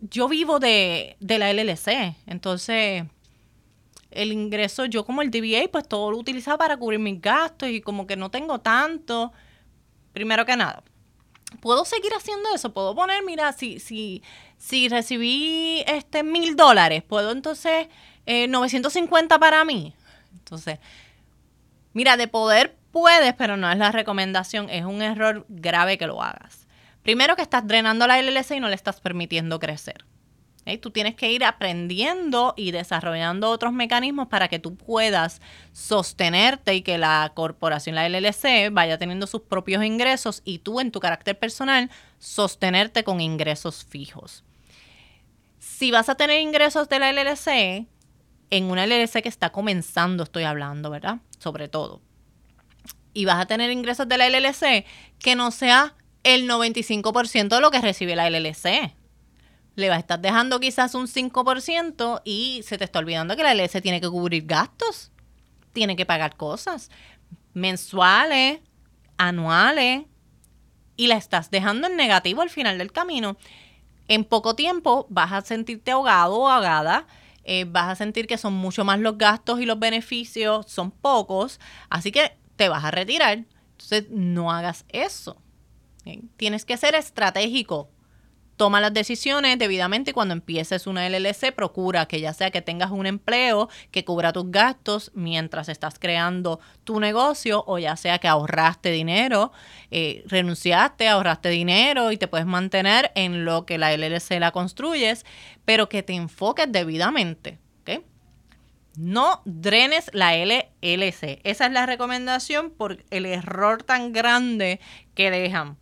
yo 0.00 0.28
vivo 0.28 0.58
de, 0.58 1.16
la 1.20 1.52
LLC, 1.52 2.16
entonces 2.26 3.04
el 4.10 4.32
ingreso, 4.32 4.86
yo 4.86 5.04
como 5.04 5.20
el 5.22 5.30
DBA, 5.30 5.68
pues 5.70 5.86
todo 5.86 6.10
lo 6.10 6.16
utilizaba 6.16 6.58
para 6.58 6.76
cubrir 6.76 6.98
mis 6.98 7.20
gastos 7.20 7.68
y 7.68 7.80
como 7.80 8.06
que 8.06 8.16
no 8.16 8.30
tengo 8.30 8.60
tanto. 8.60 9.32
Primero 10.12 10.46
que 10.46 10.56
nada, 10.56 10.82
puedo 11.60 11.84
seguir 11.84 12.12
haciendo 12.14 12.48
eso, 12.54 12.72
puedo 12.72 12.94
poner, 12.94 13.22
mira, 13.24 13.52
si, 13.52 13.78
si, 13.78 14.22
si 14.56 14.88
recibí 14.88 15.84
este 15.86 16.22
mil 16.22 16.56
dólares, 16.56 17.02
puedo 17.02 17.32
entonces 17.32 17.88
950 18.26 19.34
eh, 19.34 19.38
para 19.38 19.64
mí. 19.64 19.94
Entonces, 20.38 20.78
mira, 21.92 22.16
de 22.16 22.28
poder 22.28 22.76
puedes, 22.92 23.34
pero 23.34 23.56
no 23.56 23.70
es 23.70 23.78
la 23.78 23.92
recomendación. 23.92 24.70
Es 24.70 24.84
un 24.84 25.02
error 25.02 25.44
grave 25.48 25.98
que 25.98 26.06
lo 26.06 26.22
hagas. 26.22 26.66
Primero 27.02 27.36
que 27.36 27.42
estás 27.42 27.66
drenando 27.66 28.06
la 28.06 28.20
LLC 28.20 28.52
y 28.52 28.60
no 28.60 28.68
le 28.68 28.74
estás 28.74 29.00
permitiendo 29.00 29.58
crecer. 29.58 30.04
Tú 30.80 30.90
tienes 30.90 31.14
que 31.14 31.30
ir 31.30 31.44
aprendiendo 31.44 32.52
y 32.56 32.72
desarrollando 32.72 33.50
otros 33.50 33.72
mecanismos 33.72 34.26
para 34.26 34.48
que 34.48 34.58
tú 34.58 34.74
puedas 34.74 35.40
sostenerte 35.72 36.74
y 36.74 36.82
que 36.82 36.98
la 36.98 37.30
corporación, 37.34 37.94
la 37.94 38.08
LLC, 38.08 38.72
vaya 38.72 38.98
teniendo 38.98 39.28
sus 39.28 39.42
propios 39.42 39.84
ingresos 39.84 40.42
y 40.44 40.58
tú 40.58 40.80
en 40.80 40.90
tu 40.90 40.98
carácter 40.98 41.38
personal 41.38 41.88
sostenerte 42.18 43.04
con 43.04 43.20
ingresos 43.20 43.84
fijos. 43.84 44.42
Si 45.60 45.92
vas 45.92 46.08
a 46.08 46.16
tener 46.16 46.40
ingresos 46.40 46.88
de 46.88 46.98
la 46.98 47.12
LLC, 47.12 47.86
en 48.50 48.64
una 48.70 48.86
LLC 48.86 49.22
que 49.22 49.28
está 49.28 49.50
comenzando, 49.50 50.24
estoy 50.24 50.44
hablando, 50.44 50.90
¿verdad? 50.90 51.18
Sobre 51.38 51.68
todo. 51.68 52.00
Y 53.12 53.24
vas 53.24 53.40
a 53.40 53.46
tener 53.46 53.70
ingresos 53.70 54.08
de 54.08 54.18
la 54.18 54.28
LLC 54.28 54.84
que 55.18 55.34
no 55.34 55.50
sea 55.50 55.94
el 56.22 56.48
95% 56.48 57.48
de 57.48 57.60
lo 57.60 57.70
que 57.70 57.80
recibe 57.80 58.16
la 58.16 58.28
LLC. 58.28 58.94
Le 59.74 59.88
vas 59.88 59.96
a 59.96 60.00
estar 60.00 60.20
dejando 60.20 60.60
quizás 60.60 60.94
un 60.94 61.06
5% 61.06 62.22
y 62.24 62.62
se 62.64 62.78
te 62.78 62.84
está 62.84 62.98
olvidando 62.98 63.36
que 63.36 63.42
la 63.42 63.54
LLC 63.54 63.80
tiene 63.82 64.00
que 64.00 64.08
cubrir 64.08 64.46
gastos, 64.46 65.12
tiene 65.72 65.96
que 65.96 66.06
pagar 66.06 66.36
cosas 66.36 66.90
mensuales, 67.56 68.60
anuales, 69.16 70.04
y 70.96 71.06
la 71.06 71.16
estás 71.16 71.50
dejando 71.50 71.86
en 71.86 71.96
negativo 71.96 72.42
al 72.42 72.50
final 72.50 72.78
del 72.78 72.92
camino. 72.92 73.36
En 74.08 74.24
poco 74.24 74.54
tiempo 74.54 75.06
vas 75.08 75.32
a 75.32 75.40
sentirte 75.40 75.90
ahogado 75.90 76.36
o 76.36 76.48
ahogada 76.48 77.06
eh, 77.46 77.64
vas 77.64 77.88
a 77.88 77.94
sentir 77.94 78.26
que 78.26 78.38
son 78.38 78.52
mucho 78.52 78.84
más 78.84 78.98
los 78.98 79.16
gastos 79.18 79.60
y 79.60 79.66
los 79.66 79.78
beneficios 79.78 80.66
son 80.68 80.90
pocos, 80.90 81.60
así 81.88 82.12
que 82.12 82.36
te 82.56 82.68
vas 82.68 82.84
a 82.84 82.90
retirar. 82.90 83.44
Entonces, 83.72 84.06
no 84.10 84.50
hagas 84.50 84.84
eso. 84.88 85.40
Tienes 86.36 86.64
que 86.64 86.76
ser 86.76 86.94
estratégico 86.94 87.88
toma 88.56 88.80
las 88.80 88.92
decisiones 88.92 89.58
debidamente 89.58 90.12
cuando 90.12 90.34
empieces 90.34 90.86
una 90.86 91.08
LLC, 91.08 91.52
procura 91.54 92.06
que 92.06 92.20
ya 92.20 92.32
sea 92.32 92.50
que 92.50 92.62
tengas 92.62 92.90
un 92.90 93.06
empleo 93.06 93.68
que 93.90 94.04
cubra 94.04 94.32
tus 94.32 94.50
gastos 94.50 95.10
mientras 95.14 95.68
estás 95.68 95.98
creando 95.98 96.60
tu 96.84 97.00
negocio 97.00 97.64
o 97.66 97.78
ya 97.78 97.96
sea 97.96 98.18
que 98.18 98.28
ahorraste 98.28 98.90
dinero, 98.90 99.52
eh, 99.90 100.24
renunciaste, 100.26 101.08
ahorraste 101.08 101.48
dinero 101.48 102.12
y 102.12 102.16
te 102.16 102.28
puedes 102.28 102.46
mantener 102.46 103.12
en 103.14 103.44
lo 103.44 103.66
que 103.66 103.78
la 103.78 103.92
LLC 103.96 104.40
la 104.40 104.50
construyes, 104.50 105.24
pero 105.64 105.88
que 105.88 106.02
te 106.02 106.14
enfoques 106.14 106.70
debidamente. 106.70 107.58
No 108.96 109.42
drenes 109.44 110.10
la 110.14 110.34
LLC. 110.34 111.40
Esa 111.44 111.66
es 111.66 111.72
la 111.72 111.84
recomendación 111.84 112.70
por 112.70 113.04
el 113.10 113.26
error 113.26 113.82
tan 113.82 114.14
grande 114.14 114.80
que 115.14 115.30
dejan 115.30 115.76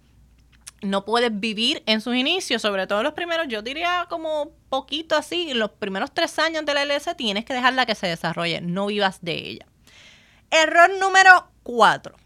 no 0.85 1.05
puedes 1.05 1.39
vivir 1.41 1.83
en 1.87 2.01
sus 2.01 2.15
inicios, 2.15 2.63
sobre 2.63 2.87
todo 2.87 3.03
los 3.03 3.15
primeros, 3.15 3.47
yo 3.49 3.63
diría 3.63 4.07
como 4.09 4.53
poquito 4.69 5.17
así, 5.17 5.55
los 5.55 5.71
primeros 5.71 6.13
tres 6.13 6.39
años 6.39 6.65
de 6.65 6.75
la 6.75 6.85
LS 6.85 7.17
tienes 7.17 7.45
que 7.45 7.55
dejarla 7.55 7.87
que 7.87 7.95
se 7.95 8.07
desarrolle, 8.07 8.61
no 8.61 8.87
vivas 8.87 9.19
de 9.23 9.35
ella. 9.35 9.67
Error 10.51 10.91
número 11.01 11.49
cuatro. 11.63 12.17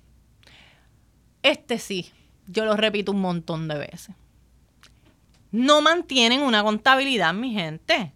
Este 1.42 1.78
sí, 1.78 2.12
yo 2.46 2.64
lo 2.64 2.76
repito 2.76 3.12
un 3.12 3.20
montón 3.20 3.68
de 3.68 3.78
veces. 3.78 4.14
No 5.50 5.80
mantienen 5.80 6.42
una 6.42 6.62
contabilidad, 6.62 7.32
mi 7.32 7.52
gente. 7.52 8.12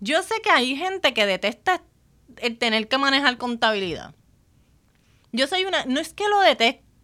Yo 0.00 0.22
sé 0.22 0.34
que 0.42 0.50
hay 0.50 0.76
gente 0.76 1.14
que 1.14 1.24
detesta 1.24 1.82
el 2.38 2.58
tener 2.58 2.88
que 2.88 2.98
manejar 2.98 3.38
contabilidad. 3.38 4.14
Yo 5.32 5.46
soy 5.46 5.64
una, 5.64 5.84
no 5.86 6.00
es 6.00 6.12
que 6.12 6.28
lo 6.28 6.40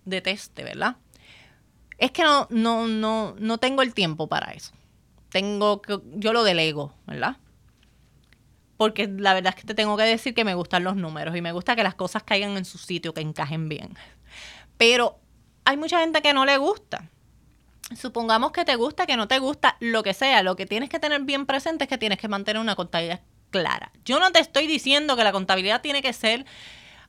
deteste, 0.04 0.62
¿verdad? 0.62 0.96
Es 2.00 2.12
que 2.12 2.24
no, 2.24 2.46
no, 2.48 2.86
no, 2.86 3.36
no 3.38 3.58
tengo 3.58 3.82
el 3.82 3.92
tiempo 3.92 4.26
para 4.26 4.52
eso. 4.52 4.72
Tengo 5.28 5.82
que, 5.82 6.00
yo 6.14 6.32
lo 6.32 6.42
delego, 6.42 6.94
¿verdad? 7.06 7.36
Porque 8.78 9.06
la 9.06 9.34
verdad 9.34 9.54
es 9.54 9.60
que 9.60 9.66
te 9.66 9.74
tengo 9.74 9.98
que 9.98 10.04
decir 10.04 10.32
que 10.32 10.42
me 10.42 10.54
gustan 10.54 10.82
los 10.82 10.96
números 10.96 11.36
y 11.36 11.42
me 11.42 11.52
gusta 11.52 11.76
que 11.76 11.82
las 11.82 11.94
cosas 11.94 12.22
caigan 12.22 12.56
en 12.56 12.64
su 12.64 12.78
sitio, 12.78 13.12
que 13.12 13.20
encajen 13.20 13.68
bien. 13.68 13.98
Pero 14.78 15.18
hay 15.66 15.76
mucha 15.76 16.00
gente 16.00 16.22
que 16.22 16.32
no 16.32 16.46
le 16.46 16.56
gusta. 16.56 17.10
Supongamos 17.94 18.52
que 18.52 18.64
te 18.64 18.76
gusta, 18.76 19.04
que 19.04 19.18
no 19.18 19.28
te 19.28 19.38
gusta, 19.38 19.76
lo 19.80 20.02
que 20.02 20.14
sea, 20.14 20.42
lo 20.42 20.56
que 20.56 20.64
tienes 20.64 20.88
que 20.88 21.00
tener 21.00 21.20
bien 21.24 21.44
presente 21.44 21.84
es 21.84 21.90
que 21.90 21.98
tienes 21.98 22.18
que 22.18 22.28
mantener 22.28 22.62
una 22.62 22.76
contabilidad 22.76 23.20
clara. 23.50 23.92
Yo 24.06 24.18
no 24.18 24.32
te 24.32 24.38
estoy 24.38 24.66
diciendo 24.66 25.16
que 25.16 25.24
la 25.24 25.32
contabilidad 25.32 25.82
tiene 25.82 26.00
que 26.00 26.14
ser, 26.14 26.46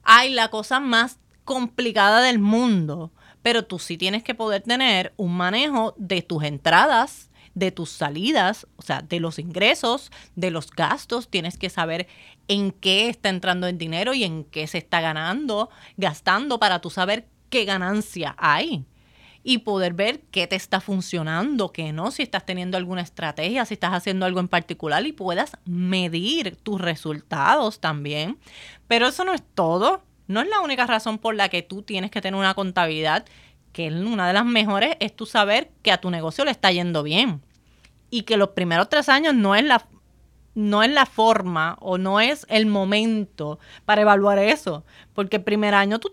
ay, 0.03 0.33
la 0.33 0.49
cosa 0.49 0.81
más 0.81 1.17
complicada 1.45 2.21
del 2.21 2.39
mundo 2.39 3.13
pero 3.41 3.63
tú 3.65 3.79
sí 3.79 3.97
tienes 3.97 4.23
que 4.23 4.35
poder 4.35 4.61
tener 4.61 5.13
un 5.17 5.35
manejo 5.35 5.95
de 5.97 6.21
tus 6.21 6.43
entradas, 6.43 7.29
de 7.53 7.71
tus 7.71 7.89
salidas, 7.89 8.67
o 8.77 8.81
sea, 8.81 9.01
de 9.01 9.19
los 9.19 9.39
ingresos, 9.39 10.11
de 10.35 10.51
los 10.51 10.71
gastos, 10.71 11.29
tienes 11.29 11.57
que 11.57 11.69
saber 11.69 12.07
en 12.47 12.71
qué 12.71 13.09
está 13.09 13.29
entrando 13.29 13.67
el 13.67 13.77
dinero 13.77 14.13
y 14.13 14.23
en 14.23 14.43
qué 14.45 14.67
se 14.67 14.77
está 14.77 15.01
ganando, 15.01 15.69
gastando 15.97 16.59
para 16.59 16.79
tú 16.79 16.89
saber 16.89 17.27
qué 17.49 17.65
ganancia 17.65 18.35
hay 18.37 18.85
y 19.43 19.59
poder 19.59 19.93
ver 19.93 20.21
qué 20.31 20.47
te 20.47 20.55
está 20.55 20.79
funcionando, 20.81 21.71
qué 21.71 21.91
no, 21.93 22.11
si 22.11 22.23
estás 22.23 22.45
teniendo 22.45 22.77
alguna 22.77 23.01
estrategia, 23.01 23.65
si 23.65 23.73
estás 23.73 23.93
haciendo 23.93 24.25
algo 24.25 24.39
en 24.39 24.47
particular 24.47 25.05
y 25.05 25.13
puedas 25.13 25.57
medir 25.65 26.55
tus 26.57 26.79
resultados 26.79 27.79
también. 27.79 28.37
Pero 28.87 29.07
eso 29.07 29.23
no 29.25 29.33
es 29.33 29.43
todo. 29.55 30.03
No 30.31 30.41
es 30.41 30.47
la 30.47 30.61
única 30.61 30.87
razón 30.87 31.17
por 31.17 31.35
la 31.35 31.49
que 31.49 31.61
tú 31.61 31.81
tienes 31.83 32.09
que 32.11 32.21
tener 32.21 32.39
una 32.39 32.53
contabilidad, 32.53 33.25
que 33.73 33.87
es 33.87 33.93
una 33.93 34.27
de 34.27 34.33
las 34.33 34.45
mejores, 34.45 34.95
es 34.99 35.15
tú 35.15 35.25
saber 35.25 35.71
que 35.81 35.91
a 35.91 35.99
tu 35.99 36.09
negocio 36.09 36.45
le 36.45 36.51
está 36.51 36.71
yendo 36.71 37.03
bien. 37.03 37.41
Y 38.09 38.23
que 38.23 38.37
los 38.37 38.49
primeros 38.49 38.89
tres 38.89 39.09
años 39.09 39.33
no 39.35 39.55
es 39.55 39.63
la, 39.63 39.85
no 40.55 40.83
es 40.83 40.91
la 40.91 41.05
forma 41.05 41.77
o 41.79 41.97
no 41.97 42.19
es 42.19 42.45
el 42.49 42.65
momento 42.65 43.59
para 43.85 44.01
evaluar 44.01 44.39
eso. 44.39 44.85
Porque 45.13 45.37
el 45.37 45.43
primer 45.43 45.73
año 45.73 45.99
tú, 45.99 46.11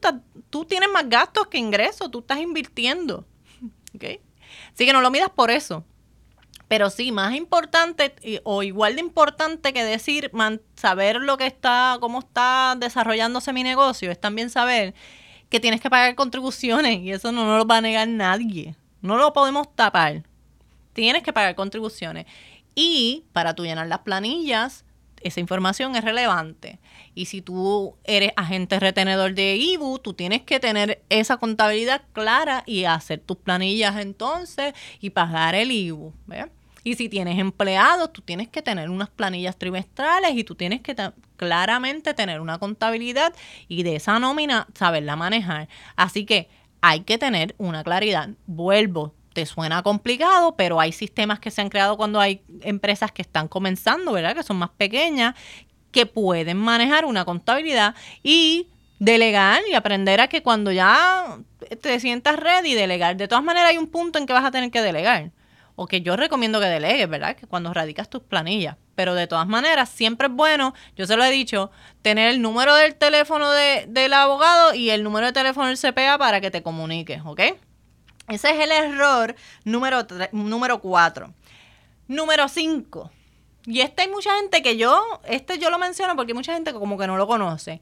tú 0.51 0.65
tienes 0.65 0.89
más 0.93 1.09
gastos 1.09 1.47
que 1.47 1.59
ingresos, 1.59 2.11
tú 2.11 2.21
estás 2.21 2.39
invirtiendo. 2.39 3.25
¿Okay? 3.95 4.21
Así 4.73 4.87
que 4.87 4.93
no 4.93 5.01
lo 5.01 5.11
midas 5.11 5.31
por 5.31 5.51
eso. 5.51 5.85
Pero 6.69 6.91
sí, 6.91 7.13
más 7.13 7.35
importante 7.35 8.15
o 8.45 8.63
igual 8.63 8.95
de 8.95 9.01
importante 9.01 9.73
que 9.73 9.83
decir, 9.83 10.31
saber 10.75 11.17
lo 11.17 11.39
que 11.39 11.47
está, 11.47 11.97
cómo 12.01 12.21
está 12.21 12.77
desarrollándose 12.79 13.55
mi 13.55 13.63
negocio, 13.63 14.11
es 14.11 14.21
también 14.21 14.51
saber 14.51 14.95
que 15.49 15.61
tienes 15.61 15.81
que 15.81 15.89
pagar 15.89 16.15
contribuciones 16.15 17.01
y 17.01 17.11
eso 17.11 17.33
no 17.33 17.47
nos 17.47 17.59
lo 17.59 17.67
va 17.67 17.79
a 17.79 17.81
negar 17.81 18.07
nadie. 18.07 18.77
No 19.01 19.17
lo 19.17 19.33
podemos 19.33 19.75
tapar. 19.75 20.25
Tienes 20.93 21.23
que 21.23 21.33
pagar 21.33 21.55
contribuciones. 21.55 22.27
Y 22.75 23.25
para 23.33 23.55
tú 23.55 23.65
llenar 23.65 23.87
las 23.87 24.01
planillas, 24.01 24.85
esa 25.23 25.41
información 25.41 25.97
es 25.97 26.05
relevante. 26.05 26.79
Y 27.15 27.27
si 27.27 27.41
tú 27.43 27.97
eres 28.05 28.33
agente 28.37 28.79
retenedor 28.79 29.35
de 29.35 29.57
IBU, 29.57 29.99
tú 29.99 30.15
tienes 30.15 30.43
que 30.43 30.61
tener 30.61 31.03
esa 31.09 31.39
contabilidad 31.39 32.03
clara 32.13 32.63
y 32.67 32.85
hacer 32.85 33.21
tus 33.21 33.37
planillas 33.39 33.97
entonces 33.97 34.75
y 35.01 35.11
pagar 35.11 35.55
el 35.55 35.73
IBU. 35.73 36.13
Y 36.89 36.95
si 36.95 37.11
tienes 37.11 37.39
empleados, 37.39 38.15
tú 38.15 38.23
tienes 38.23 38.49
que 38.49 38.63
tener 38.63 38.89
unas 38.89 39.11
planillas 39.11 39.59
trimestrales 39.59 40.31
y 40.35 40.43
tú 40.43 40.55
tienes 40.55 40.81
que 40.81 40.97
claramente 41.37 42.15
tener 42.15 42.41
una 42.41 42.57
contabilidad 42.57 43.35
y 43.69 43.83
de 43.83 43.97
esa 43.97 44.19
nómina 44.19 44.67
saberla 44.73 45.15
manejar. 45.15 45.69
Así 45.97 46.25
que 46.25 46.49
hay 46.81 47.01
que 47.01 47.19
tener 47.19 47.55
una 47.59 47.85
claridad. 47.85 48.31
Vuelvo, 48.47 49.13
te 49.35 49.45
suena 49.45 49.83
complicado, 49.83 50.57
pero 50.57 50.81
hay 50.81 50.93
sistemas 50.93 51.41
que 51.41 51.51
se 51.51 51.61
han 51.61 51.69
creado 51.69 51.99
cuando 51.99 52.21
hay 52.21 52.41
empresas 52.63 53.13
que 53.13 53.21
están 53.21 53.49
comenzando, 53.49 54.13
¿verdad? 54.13 54.35
Que 54.35 54.43
son 54.43 54.57
más 54.57 54.71
pequeñas, 54.71 55.35
que 55.91 56.07
pueden 56.07 56.57
manejar 56.57 57.05
una 57.05 57.27
contabilidad 57.27 57.95
y 58.23 58.69
delegar 58.99 59.61
y 59.71 59.75
aprender 59.75 60.23
a 60.23 60.29
que 60.29 60.43
cuando 60.43 60.73
ya 60.73 61.39
te 61.83 62.01
sientas 62.01 62.37
ready, 62.37 62.73
delegar. 62.73 63.19
De 63.19 63.29
todas 63.29 63.45
maneras, 63.45 63.73
hay 63.73 63.77
un 63.77 63.89
punto 63.89 64.19
en 64.19 64.25
que 64.25 64.33
vas 64.33 64.47
a 64.47 64.51
tener 64.51 64.71
que 64.71 64.81
delegar. 64.81 65.33
O 65.81 65.87
que 65.87 66.01
yo 66.01 66.17
recomiendo 66.17 66.59
que 66.59 66.67
delegues, 66.67 67.09
¿verdad? 67.09 67.37
Que 67.37 67.47
cuando 67.47 67.73
radicas 67.73 68.11
tus 68.11 68.21
planillas. 68.21 68.77
Pero 68.97 69.15
de 69.15 69.29
todas 69.29 69.47
maneras, 69.47 69.89
siempre 69.89 70.27
es 70.27 70.33
bueno, 70.35 70.75
yo 70.97 71.07
se 71.07 71.17
lo 71.17 71.23
he 71.23 71.31
dicho, 71.31 71.71
tener 72.03 72.31
el 72.31 72.43
número 72.43 72.75
del 72.75 72.97
teléfono 72.97 73.53
del 73.53 74.13
abogado 74.13 74.75
y 74.75 74.91
el 74.91 75.05
número 75.05 75.27
de 75.27 75.33
teléfono 75.33 75.69
del 75.69 75.79
CPA 75.79 76.19
para 76.19 76.41
que 76.41 76.51
te 76.51 76.65
comuniques, 76.65 77.23
¿ok? 77.25 77.41
Ese 78.27 78.51
es 78.51 78.59
el 78.59 78.73
error 78.73 79.37
número, 79.63 80.05
número 80.33 80.81
cuatro. 80.81 81.33
Número 82.09 82.49
cinco. 82.49 83.13
Y 83.65 83.81
este 83.81 84.03
hay 84.03 84.09
mucha 84.09 84.35
gente 84.35 84.63
que 84.63 84.77
yo, 84.77 85.01
este 85.29 85.59
yo 85.59 85.71
lo 85.71 85.79
menciono 85.79 86.17
porque 86.17 86.33
hay 86.33 86.37
mucha 86.37 86.55
gente 86.55 86.73
que 86.73 86.79
como 86.81 86.99
que 86.99 87.07
no 87.07 87.17
lo 87.17 87.29
conoce. 87.29 87.81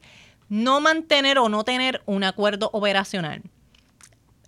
No 0.49 0.81
mantener 0.81 1.39
o 1.39 1.49
no 1.49 1.63
tener 1.63 2.03
un 2.05 2.23
acuerdo 2.23 2.69
operacional. 2.73 3.41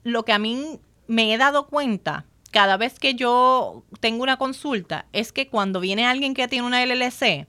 Lo 0.04 0.24
que 0.24 0.34
a 0.34 0.38
mí 0.38 0.80
me 1.08 1.34
he 1.34 1.38
dado 1.40 1.66
cuenta 1.66 2.28
cada 2.52 2.78
vez 2.78 3.00
que 3.00 3.16
yo 3.16 3.84
tengo 4.00 4.24
una 4.24 4.38
consulta 4.38 5.06
es 5.14 5.32
que 5.32 5.48
cuando 5.48 5.80
viene 5.80 6.06
alguien 6.06 6.34
que 6.34 6.48
tiene 6.48 6.66
una 6.66 6.84
LLC, 6.86 7.48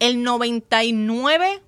el 0.00 0.22
99, 0.22 1.62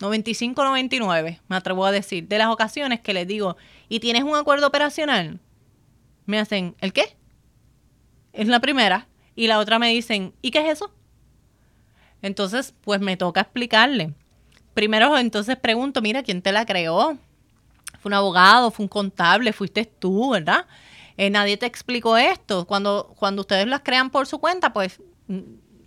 95, 0.00 0.64
99, 0.64 1.40
me 1.48 1.56
atrevo 1.56 1.84
a 1.86 1.92
decir, 1.92 2.28
de 2.28 2.38
las 2.38 2.48
ocasiones 2.48 3.00
que 3.00 3.14
les 3.14 3.26
digo, 3.26 3.56
¿y 3.88 4.00
tienes 4.00 4.22
un 4.22 4.36
acuerdo 4.36 4.66
operacional? 4.66 5.40
me 6.26 6.38
hacen, 6.38 6.74
¿el 6.80 6.92
qué? 6.92 7.16
Es 8.32 8.48
la 8.48 8.60
primera. 8.60 9.08
Y 9.36 9.46
la 9.46 9.58
otra 9.58 9.78
me 9.78 9.88
dicen, 9.90 10.32
¿y 10.42 10.50
qué 10.50 10.60
es 10.60 10.74
eso? 10.74 10.92
Entonces, 12.22 12.74
pues 12.82 13.00
me 13.00 13.16
toca 13.16 13.42
explicarle. 13.42 14.14
Primero, 14.72 15.16
entonces 15.18 15.56
pregunto, 15.56 16.00
mira, 16.00 16.22
¿quién 16.22 16.42
te 16.42 16.52
la 16.52 16.64
creó? 16.64 17.18
¿Fue 18.00 18.08
un 18.08 18.14
abogado? 18.14 18.70
¿Fue 18.70 18.84
un 18.84 18.88
contable? 18.88 19.52
¿Fuiste 19.52 19.84
tú, 19.84 20.30
verdad? 20.30 20.66
Eh, 21.16 21.30
nadie 21.30 21.56
te 21.56 21.66
explicó 21.66 22.16
esto. 22.16 22.66
Cuando, 22.66 23.14
cuando 23.16 23.42
ustedes 23.42 23.66
las 23.66 23.80
crean 23.80 24.10
por 24.10 24.26
su 24.26 24.38
cuenta, 24.38 24.72
pues 24.72 25.00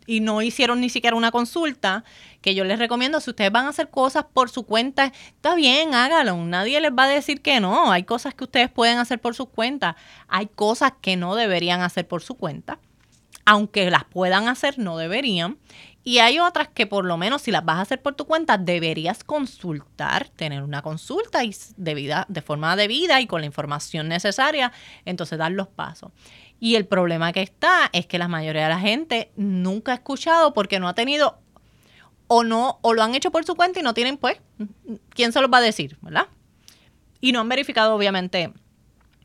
y 0.07 0.21
no 0.21 0.41
hicieron 0.41 0.79
ni 0.79 0.89
siquiera 0.89 1.15
una 1.15 1.31
consulta, 1.31 2.03
que 2.41 2.55
yo 2.55 2.63
les 2.63 2.79
recomiendo, 2.79 3.19
si 3.19 3.29
ustedes 3.29 3.51
van 3.51 3.65
a 3.65 3.69
hacer 3.69 3.89
cosas 3.89 4.25
por 4.33 4.49
su 4.49 4.63
cuenta, 4.63 5.11
está 5.35 5.53
bien, 5.53 5.93
hágalo. 5.93 6.37
Nadie 6.37 6.79
les 6.79 6.91
va 6.91 7.03
a 7.03 7.09
decir 7.09 7.41
que 7.41 7.59
no. 7.59 7.91
Hay 7.91 8.03
cosas 8.03 8.33
que 8.33 8.45
ustedes 8.45 8.71
pueden 8.71 8.97
hacer 8.97 9.19
por 9.19 9.35
su 9.35 9.47
cuenta. 9.47 9.97
Hay 10.29 10.47
cosas 10.47 10.93
que 11.01 11.17
no 11.17 11.35
deberían 11.35 11.81
hacer 11.81 12.07
por 12.07 12.23
su 12.23 12.35
cuenta. 12.35 12.79
Aunque 13.45 13.91
las 13.91 14.05
puedan 14.05 14.47
hacer, 14.47 14.79
no 14.79 14.97
deberían. 14.97 15.57
Y 16.07 16.19
hay 16.19 16.39
otras 16.39 16.69
que 16.69 16.87
por 16.87 17.03
lo 17.03 17.17
menos 17.17 17.41
si 17.41 17.51
las 17.51 17.65
vas 17.65 17.79
a 17.79 17.81
hacer 17.81 18.01
por 18.01 18.15
tu 18.15 18.23
cuenta, 18.23 18.57
deberías 18.57 19.25
consultar, 19.25 20.29
tener 20.29 20.63
una 20.63 20.81
consulta 20.81 21.43
y 21.43 21.53
de, 21.75 22.23
de 22.25 22.41
forma 22.41 22.77
debida 22.77 23.19
y 23.19 23.27
con 23.27 23.41
la 23.41 23.45
información 23.45 24.07
necesaria, 24.07 24.71
entonces 25.03 25.37
dar 25.37 25.51
los 25.51 25.67
pasos. 25.67 26.13
Y 26.61 26.75
el 26.75 26.85
problema 26.85 27.33
que 27.33 27.41
está 27.41 27.89
es 27.91 28.05
que 28.05 28.19
la 28.19 28.29
mayoría 28.29 28.63
de 28.63 28.69
la 28.69 28.79
gente 28.79 29.33
nunca 29.35 29.91
ha 29.91 29.95
escuchado 29.95 30.53
porque 30.53 30.79
no 30.79 30.87
ha 30.87 30.93
tenido 30.93 31.39
o 32.27 32.45
no, 32.45 32.79
o 32.83 32.93
lo 32.93 33.03
han 33.03 33.13
hecho 33.13 33.29
por 33.29 33.43
su 33.43 33.55
cuenta 33.55 33.81
y 33.81 33.83
no 33.83 33.93
tienen, 33.93 34.15
pues, 34.15 34.37
¿quién 35.09 35.33
se 35.33 35.41
los 35.41 35.51
va 35.51 35.57
a 35.57 35.61
decir? 35.61 35.97
¿Verdad? 36.01 36.27
Y 37.19 37.33
no 37.33 37.41
han 37.41 37.49
verificado, 37.49 37.93
obviamente, 37.93 38.53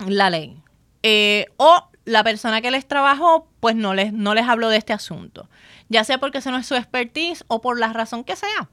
la 0.05 0.31
ley. 0.31 0.61
Eh, 1.05 1.47
o 1.59 1.91
la 2.05 2.25
persona 2.25 2.61
que 2.61 2.71
les 2.71 2.87
trabajó, 2.87 3.49
pues 3.61 3.77
no 3.77 3.95
les, 3.95 4.13
no 4.13 4.35
les 4.35 4.49
habló 4.49 4.69
de 4.69 4.79
este 4.79 4.93
asunto. 4.93 5.49
Ya 5.93 6.05
sea 6.05 6.17
porque 6.17 6.39
ese 6.39 6.51
no 6.51 6.57
es 6.57 6.67
su 6.67 6.75
expertise 6.75 7.45
o 7.49 7.61
por 7.61 7.79
la 7.79 7.93
razón 7.93 8.25
que 8.25 8.35
sea. 8.35 8.71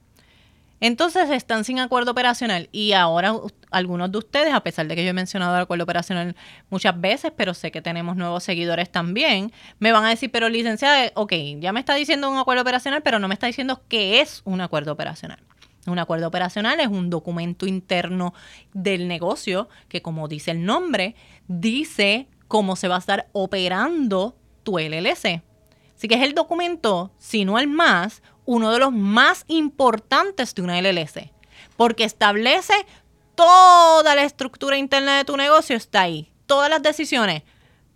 Entonces 0.80 1.30
están 1.32 1.66
sin 1.66 1.80
acuerdo 1.80 2.12
operacional 2.12 2.70
y 2.72 2.94
ahora 2.94 3.36
algunos 3.72 4.10
de 4.10 4.20
ustedes, 4.20 4.54
a 4.54 4.62
pesar 4.62 4.88
de 4.88 4.96
que 4.96 5.04
yo 5.04 5.10
he 5.10 5.14
mencionado 5.14 5.54
el 5.58 5.64
acuerdo 5.64 5.84
operacional 5.84 6.38
muchas 6.70 7.00
veces, 7.02 7.34
pero 7.36 7.54
sé 7.54 7.72
que 7.72 7.82
tenemos 7.82 8.16
nuevos 8.16 8.46
seguidores 8.46 8.90
también, 8.90 9.52
me 9.80 9.92
van 9.92 10.06
a 10.06 10.10
decir, 10.10 10.32
pero 10.32 10.48
licenciada, 10.48 11.12
ok, 11.16 11.34
ya 11.60 11.74
me 11.74 11.82
está 11.82 11.96
diciendo 11.96 12.32
un 12.32 12.38
acuerdo 12.38 12.62
operacional, 12.62 13.02
pero 13.04 13.20
no 13.20 13.28
me 13.28 13.34
está 13.34 13.48
diciendo 13.48 13.82
qué 13.90 14.22
es 14.22 14.42
un 14.46 14.62
acuerdo 14.62 14.94
operacional. 14.94 15.40
Un 15.86 16.00
acuerdo 16.00 16.30
operacional 16.30 16.80
es 16.80 16.88
un 16.88 17.10
documento 17.10 17.66
interno 17.66 18.34
del 18.74 19.10
negocio 19.10 19.68
que, 19.90 20.02
como 20.02 20.30
dice 20.30 20.52
el 20.52 20.64
nombre, 20.64 21.16
dice 21.50 22.30
cómo 22.48 22.78
se 22.78 22.88
va 22.88 22.96
a 22.96 23.00
estar 23.00 23.28
operando 23.34 24.38
tu 24.64 24.80
LLC. 24.80 25.42
Así 26.00 26.08
que 26.08 26.16
es 26.16 26.22
el 26.22 26.34
documento, 26.34 27.12
si 27.18 27.44
no 27.44 27.60
el 27.60 27.68
más, 27.68 28.22
uno 28.46 28.72
de 28.72 28.80
los 28.80 28.94
más 28.94 29.44
importantes 29.50 30.56
de 30.56 30.62
una 30.62 30.80
LLC, 30.80 31.30
porque 31.76 32.06
establece 32.06 32.74
toda 33.36 34.16
la 34.16 34.24
estructura 34.24 34.78
interna 34.78 35.18
de 35.18 35.26
tu 35.26 35.36
negocio, 35.36 35.76
está 35.76 36.04
ahí. 36.04 36.32
Todas 36.46 36.70
las 36.70 36.82
decisiones 36.82 37.44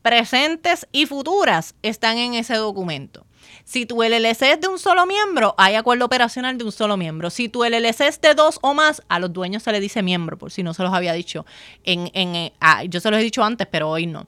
presentes 0.02 0.86
y 0.92 1.06
futuras 1.06 1.76
están 1.82 2.18
en 2.18 2.34
ese 2.34 2.56
documento. 2.56 3.26
Si 3.63 3.86
tu 3.86 4.04
LLC 4.04 4.42
es 4.42 4.60
de 4.60 4.68
un 4.68 4.80
solo 4.80 5.06
miembro, 5.06 5.56
hay 5.58 5.76
acuerdo 5.76 6.04
operacional 6.04 6.58
de 6.58 6.66
un 6.66 6.74
solo 6.74 6.98
miembro. 6.98 7.30
Si 7.30 7.48
tu 7.48 7.63
LLC 7.63 8.02
es 8.02 8.20
de 8.20 8.34
dos 8.34 8.60
o 8.63 8.74
más, 8.74 9.02
a 9.08 9.18
los 9.20 9.32
dueños 9.32 9.63
se 9.63 9.72
le 9.72 9.80
dice 9.80 10.04
miembro, 10.04 10.38
por 10.38 10.52
si 10.52 10.62
no 10.62 10.74
se 10.74 10.84
los 10.84 10.94
había 10.94 11.13
dicho. 11.13 11.46
En, 11.86 12.10
eh, 12.13 12.52
ah, 12.60 12.84
yo 12.84 13.00
se 13.00 13.10
los 13.10 13.22
he 13.22 13.24
dicho 13.24 13.46
antes, 13.46 13.66
pero 13.72 13.89
hoy 13.89 14.08
no. 14.08 14.28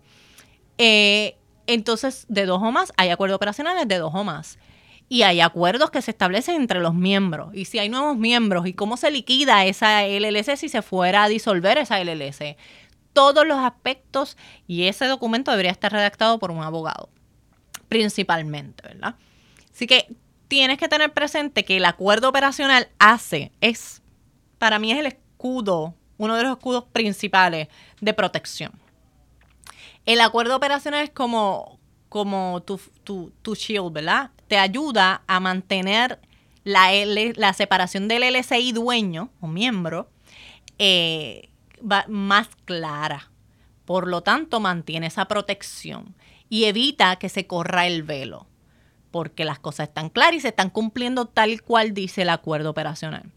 Eh, 0.78 1.36
entonces, 1.67 2.25
de 2.30 2.45
dos 2.45 2.62
o 2.62 2.71
más, 2.71 2.93
hay 2.97 3.10
acuerdos 3.10 3.36
operacionales 3.36 3.88
de 3.88 3.97
dos 3.97 4.12
o 4.13 4.23
más 4.23 4.58
y 5.08 5.21
hay 5.21 5.41
acuerdos 5.41 5.91
que 5.91 6.01
se 6.01 6.12
establecen 6.12 6.56
entre 6.56 6.80
los 6.80 6.93
miembros. 6.93 7.49
Y 7.54 7.65
si 7.65 7.80
hay 7.80 7.89
nuevos 7.89 8.17
miembros 8.17 8.65
y 8.67 8.73
cómo 8.73 8.97
se 8.97 9.12
liquida 9.12 9.65
esa 9.65 10.04
LLC 10.06 10.58
si 10.58 10.69
se 10.69 10.82
fuera 10.82 11.23
a 11.23 11.28
disolver 11.30 11.78
esa 11.78 11.99
LLC. 11.99 12.58
Todos 13.13 13.45
los 13.45 13.58
aspectos 13.60 14.36
y 14.67 14.88
ese 14.88 15.06
documento 15.06 15.51
debería 15.51 15.71
estar 15.71 15.91
redactado 15.91 16.39
por 16.39 16.51
un 16.51 16.63
abogado, 16.63 17.10
principalmente, 17.88 18.86
¿verdad? 18.88 19.15
Así 19.71 19.88
que 19.88 20.08
tienes 20.47 20.78
que 20.78 20.89
tener 20.89 21.13
presente 21.13 21.63
que 21.63 21.78
el 21.78 21.86
acuerdo 21.86 22.28
operacional 22.28 22.89
hace, 22.99 23.51
es, 23.62 24.01
para 24.58 24.80
mí 24.80 24.91
es 24.91 24.99
el 24.99 25.06
escudo, 25.06 25.93
uno 26.17 26.36
de 26.36 26.43
los 26.43 26.51
escudos 26.54 26.86
principales 26.91 27.67
de 28.01 28.13
protección. 28.13 28.73
El 30.06 30.22
acuerdo 30.22 30.56
operacional 30.56 31.04
es 31.04 31.10
como, 31.10 31.80
como 32.10 32.62
tu, 32.63 32.80
tu, 33.04 33.32
tu 33.41 33.56
shield, 33.56 33.91
¿verdad? 33.91 34.32
te 34.48 34.58
ayuda 34.58 35.24
a 35.28 35.39
mantener 35.39 36.20
la, 36.63 36.89
la 37.36 37.54
separación 37.54 38.08
del 38.08 38.24
LCI 38.24 38.72
dueño 38.72 39.30
o 39.39 39.48
miembro 39.48 40.10
eh, 40.80 41.50
más 42.08 42.50
clara. 42.65 43.30
Por 43.86 44.08
lo 44.08 44.22
tanto, 44.22 44.60
mantiene 44.60 45.08
esa 45.08 45.26
protección 45.26 46.15
y 46.50 46.65
evita 46.65 47.18
que 47.18 47.30
se 47.30 47.46
corra 47.46 47.86
el 47.86 48.04
velo, 48.04 48.48
porque 49.12 49.46
las 49.46 49.60
cosas 49.60 49.89
están 49.89 50.10
claras 50.10 50.36
y 50.36 50.41
se 50.41 50.48
están 50.50 50.70
cumpliendo 50.70 51.28
tal 51.28 51.62
cual 51.62 51.94
dice 51.94 52.24
el 52.24 52.30
acuerdo 52.30 52.72
operacional. 52.72 53.32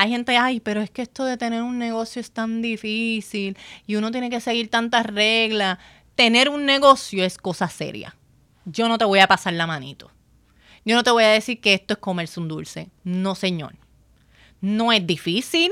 Hay 0.00 0.08
gente, 0.08 0.38
ay, 0.38 0.60
pero 0.60 0.80
es 0.80 0.90
que 0.90 1.02
esto 1.02 1.26
de 1.26 1.36
tener 1.36 1.60
un 1.60 1.78
negocio 1.78 2.20
es 2.20 2.32
tan 2.32 2.62
difícil 2.62 3.58
y 3.86 3.96
uno 3.96 4.10
tiene 4.10 4.30
que 4.30 4.40
seguir 4.40 4.70
tantas 4.70 5.04
reglas. 5.04 5.76
Tener 6.14 6.48
un 6.48 6.64
negocio 6.64 7.22
es 7.22 7.36
cosa 7.36 7.68
seria. 7.68 8.16
Yo 8.64 8.88
no 8.88 8.96
te 8.96 9.04
voy 9.04 9.18
a 9.18 9.28
pasar 9.28 9.52
la 9.52 9.66
manito. 9.66 10.10
Yo 10.86 10.96
no 10.96 11.02
te 11.02 11.10
voy 11.10 11.24
a 11.24 11.28
decir 11.28 11.60
que 11.60 11.74
esto 11.74 11.92
es 11.92 12.00
comerse 12.00 12.40
un 12.40 12.48
dulce. 12.48 12.88
No, 13.04 13.34
señor. 13.34 13.76
No 14.62 14.90
es 14.90 15.06
difícil. 15.06 15.70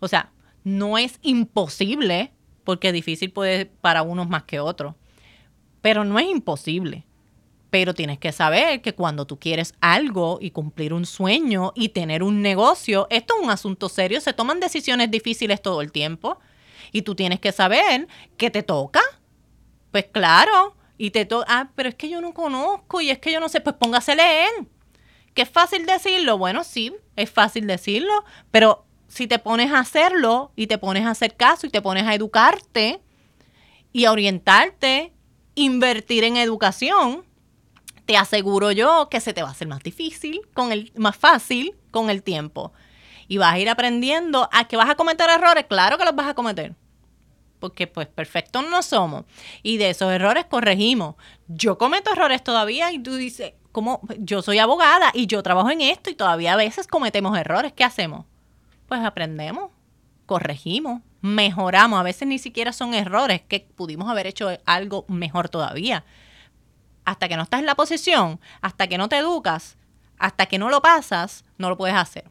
O 0.00 0.08
sea, 0.08 0.32
no 0.64 0.96
es 0.96 1.18
imposible, 1.20 2.32
porque 2.64 2.92
difícil 2.92 3.30
puede 3.30 3.66
para 3.66 4.00
unos 4.00 4.26
más 4.26 4.44
que 4.44 4.58
otros. 4.58 4.94
Pero 5.82 6.02
no 6.02 6.18
es 6.18 6.30
imposible. 6.30 7.04
Pero 7.76 7.92
tienes 7.92 8.18
que 8.18 8.32
saber 8.32 8.80
que 8.80 8.94
cuando 8.94 9.26
tú 9.26 9.38
quieres 9.38 9.74
algo 9.82 10.38
y 10.40 10.50
cumplir 10.50 10.94
un 10.94 11.04
sueño 11.04 11.72
y 11.74 11.90
tener 11.90 12.22
un 12.22 12.40
negocio, 12.40 13.06
esto 13.10 13.34
es 13.36 13.44
un 13.44 13.50
asunto 13.50 13.90
serio, 13.90 14.18
se 14.22 14.32
toman 14.32 14.60
decisiones 14.60 15.10
difíciles 15.10 15.60
todo 15.60 15.82
el 15.82 15.92
tiempo 15.92 16.38
y 16.90 17.02
tú 17.02 17.14
tienes 17.14 17.38
que 17.38 17.52
saber 17.52 18.08
que 18.38 18.48
te 18.48 18.62
toca. 18.62 19.02
Pues 19.90 20.06
claro, 20.10 20.74
y 20.96 21.10
te 21.10 21.26
toca, 21.26 21.44
ah, 21.50 21.70
pero 21.74 21.90
es 21.90 21.94
que 21.96 22.08
yo 22.08 22.22
no 22.22 22.32
conozco 22.32 23.02
y 23.02 23.10
es 23.10 23.18
que 23.18 23.30
yo 23.30 23.40
no 23.40 23.50
sé, 23.50 23.60
pues 23.60 23.76
póngase 23.76 24.16
leer. 24.16 24.48
Que 25.34 25.42
es 25.42 25.50
fácil 25.50 25.84
decirlo, 25.84 26.38
bueno, 26.38 26.64
sí, 26.64 26.94
es 27.14 27.30
fácil 27.30 27.66
decirlo, 27.66 28.24
pero 28.50 28.86
si 29.06 29.26
te 29.26 29.38
pones 29.38 29.70
a 29.70 29.80
hacerlo 29.80 30.50
y 30.56 30.66
te 30.66 30.78
pones 30.78 31.04
a 31.04 31.10
hacer 31.10 31.36
caso 31.36 31.66
y 31.66 31.70
te 31.70 31.82
pones 31.82 32.04
a 32.04 32.14
educarte 32.14 33.02
y 33.92 34.06
a 34.06 34.12
orientarte, 34.12 35.12
invertir 35.54 36.24
en 36.24 36.38
educación, 36.38 37.26
te 38.06 38.16
aseguro 38.16 38.70
yo 38.70 39.08
que 39.10 39.20
se 39.20 39.34
te 39.34 39.42
va 39.42 39.48
a 39.48 39.52
hacer 39.52 39.68
más 39.68 39.82
difícil, 39.82 40.40
con 40.54 40.72
el, 40.72 40.92
más 40.96 41.16
fácil 41.16 41.74
con 41.90 42.08
el 42.08 42.22
tiempo. 42.22 42.72
Y 43.28 43.38
vas 43.38 43.54
a 43.54 43.58
ir 43.58 43.68
aprendiendo 43.68 44.48
a 44.52 44.68
que 44.68 44.76
vas 44.76 44.88
a 44.88 44.94
cometer 44.94 45.28
errores, 45.28 45.66
claro 45.68 45.98
que 45.98 46.04
los 46.04 46.14
vas 46.14 46.28
a 46.28 46.34
cometer. 46.34 46.74
Porque 47.58 47.88
pues 47.88 48.06
perfectos 48.06 48.64
no 48.70 48.82
somos. 48.82 49.24
Y 49.62 49.78
de 49.78 49.90
esos 49.90 50.12
errores 50.12 50.44
corregimos. 50.44 51.16
Yo 51.48 51.78
cometo 51.78 52.12
errores 52.12 52.44
todavía 52.44 52.92
y 52.92 53.00
tú 53.00 53.16
dices, 53.16 53.54
¿cómo? 53.72 54.00
Yo 54.18 54.40
soy 54.42 54.58
abogada 54.58 55.10
y 55.12 55.26
yo 55.26 55.42
trabajo 55.42 55.70
en 55.70 55.80
esto 55.80 56.08
y 56.08 56.14
todavía 56.14 56.52
a 56.52 56.56
veces 56.56 56.86
cometemos 56.86 57.36
errores. 57.36 57.72
¿Qué 57.72 57.82
hacemos? 57.82 58.24
Pues 58.86 59.00
aprendemos, 59.02 59.72
corregimos, 60.26 61.02
mejoramos. 61.22 61.98
A 61.98 62.04
veces 62.04 62.28
ni 62.28 62.38
siquiera 62.38 62.72
son 62.72 62.94
errores 62.94 63.40
que 63.48 63.66
pudimos 63.74 64.08
haber 64.08 64.28
hecho 64.28 64.50
algo 64.64 65.04
mejor 65.08 65.48
todavía 65.48 66.04
hasta 67.06 67.28
que 67.28 67.36
no 67.36 67.44
estás 67.44 67.60
en 67.60 67.66
la 67.66 67.76
posición, 67.76 68.40
hasta 68.60 68.88
que 68.88 68.98
no 68.98 69.08
te 69.08 69.16
educas, 69.16 69.78
hasta 70.18 70.46
que 70.46 70.58
no 70.58 70.68
lo 70.68 70.82
pasas, 70.82 71.44
no 71.56 71.70
lo 71.70 71.78
puedes 71.78 71.96
hacer. 71.96 72.24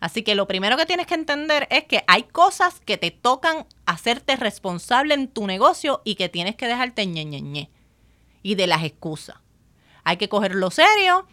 Así 0.00 0.22
que 0.22 0.34
lo 0.34 0.48
primero 0.48 0.76
que 0.76 0.86
tienes 0.86 1.06
que 1.06 1.14
entender 1.14 1.68
es 1.70 1.84
que 1.84 2.04
hay 2.06 2.24
cosas 2.24 2.80
que 2.80 2.96
te 2.96 3.10
tocan 3.10 3.66
hacerte 3.86 4.36
responsable 4.36 5.14
en 5.14 5.28
tu 5.28 5.46
negocio 5.46 6.00
y 6.04 6.16
que 6.16 6.28
tienes 6.28 6.56
que 6.56 6.66
dejarte 6.66 7.06
ñe, 7.06 7.70
Y 8.42 8.54
de 8.54 8.66
las 8.66 8.82
excusas. 8.82 9.36
Hay 10.04 10.16
que 10.16 10.28
cogerlo 10.28 10.70
serio 10.70 11.26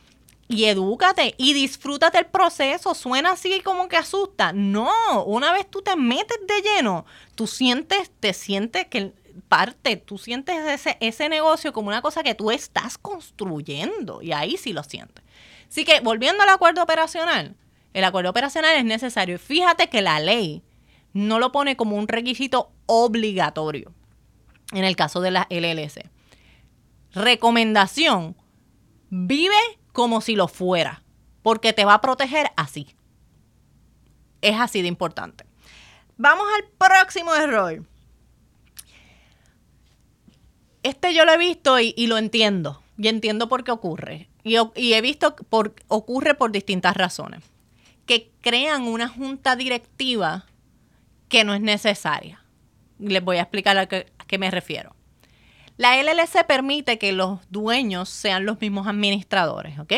y 0.47 0.65
edúcate 0.65 1.33
y 1.37 1.53
disfrútate 1.53 2.17
el 2.19 2.25
proceso. 2.25 2.93
Suena 2.93 3.31
así 3.31 3.61
como 3.61 3.87
que 3.87 3.97
asusta. 3.97 4.51
No, 4.53 4.91
una 5.25 5.53
vez 5.53 5.69
tú 5.69 5.81
te 5.81 5.95
metes 5.95 6.39
de 6.45 6.61
lleno, 6.61 7.05
tú 7.35 7.47
sientes, 7.47 8.11
te 8.19 8.33
sientes 8.33 8.87
que 8.87 9.13
parte, 9.51 9.97
tú 9.97 10.17
sientes 10.17 10.55
ese, 10.65 10.95
ese 11.01 11.27
negocio 11.27 11.73
como 11.73 11.89
una 11.89 12.01
cosa 12.01 12.23
que 12.23 12.35
tú 12.35 12.51
estás 12.51 12.97
construyendo 12.97 14.21
y 14.21 14.31
ahí 14.31 14.55
sí 14.55 14.71
lo 14.71 14.81
sientes. 14.81 15.25
Así 15.67 15.83
que 15.83 15.99
volviendo 15.99 16.41
al 16.41 16.47
acuerdo 16.47 16.81
operacional, 16.81 17.57
el 17.93 18.05
acuerdo 18.05 18.29
operacional 18.29 18.77
es 18.77 18.85
necesario. 18.85 19.37
Fíjate 19.37 19.89
que 19.89 20.01
la 20.01 20.21
ley 20.21 20.63
no 21.11 21.37
lo 21.37 21.51
pone 21.51 21.75
como 21.75 21.97
un 21.97 22.07
requisito 22.07 22.71
obligatorio 22.85 23.91
en 24.71 24.85
el 24.85 24.95
caso 24.95 25.19
de 25.19 25.31
la 25.31 25.47
LLC. 25.49 26.09
Recomendación, 27.13 28.37
vive 29.09 29.53
como 29.91 30.21
si 30.21 30.37
lo 30.37 30.47
fuera, 30.47 31.03
porque 31.41 31.73
te 31.73 31.83
va 31.83 31.95
a 31.95 32.01
proteger 32.01 32.51
así. 32.55 32.95
Es 34.39 34.57
así 34.57 34.81
de 34.81 34.87
importante. 34.87 35.43
Vamos 36.15 36.45
al 36.55 36.69
próximo 36.77 37.35
error. 37.35 37.83
Este 40.83 41.13
yo 41.13 41.25
lo 41.25 41.33
he 41.33 41.37
visto 41.37 41.79
y, 41.79 42.07
lo 42.07 42.17
entiendo. 42.17 42.81
Y 42.97 43.07
entiendo 43.07 43.47
por 43.49 43.63
qué 43.63 43.71
ocurre. 43.71 44.27
Y, 44.43 44.55
he 44.93 45.01
visto 45.01 45.35
por 45.35 45.75
ocurre 45.87 46.33
por 46.33 46.51
distintas 46.51 46.95
razones. 46.95 47.43
Que 48.05 48.31
crean 48.41 48.83
una 48.83 49.07
junta 49.07 49.55
directiva 49.55 50.45
que 51.29 51.43
no 51.43 51.53
es 51.53 51.61
necesaria. 51.61 52.43
Les 52.99 53.23
voy 53.23 53.37
a 53.37 53.41
explicar 53.41 53.77
a 53.77 53.87
qué, 53.87 54.37
me 54.37 54.51
refiero. 54.51 54.95
La 55.77 56.01
LLC 56.01 56.45
permite 56.45 56.97
que 56.99 57.11
los 57.11 57.39
dueños 57.49 58.09
sean 58.09 58.45
los 58.45 58.59
mismos 58.61 58.87
administradores, 58.87 59.79
¿ok? 59.79 59.93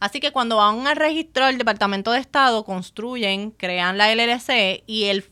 Así 0.00 0.18
que 0.18 0.32
cuando 0.32 0.56
van 0.56 0.86
al 0.88 0.96
registro 0.96 1.46
del 1.46 1.58
Departamento 1.58 2.10
de 2.10 2.18
Estado, 2.18 2.64
construyen, 2.64 3.52
crean 3.52 3.98
la 3.98 4.12
LLC 4.12 4.82
y 4.86 5.04
el, 5.04 5.24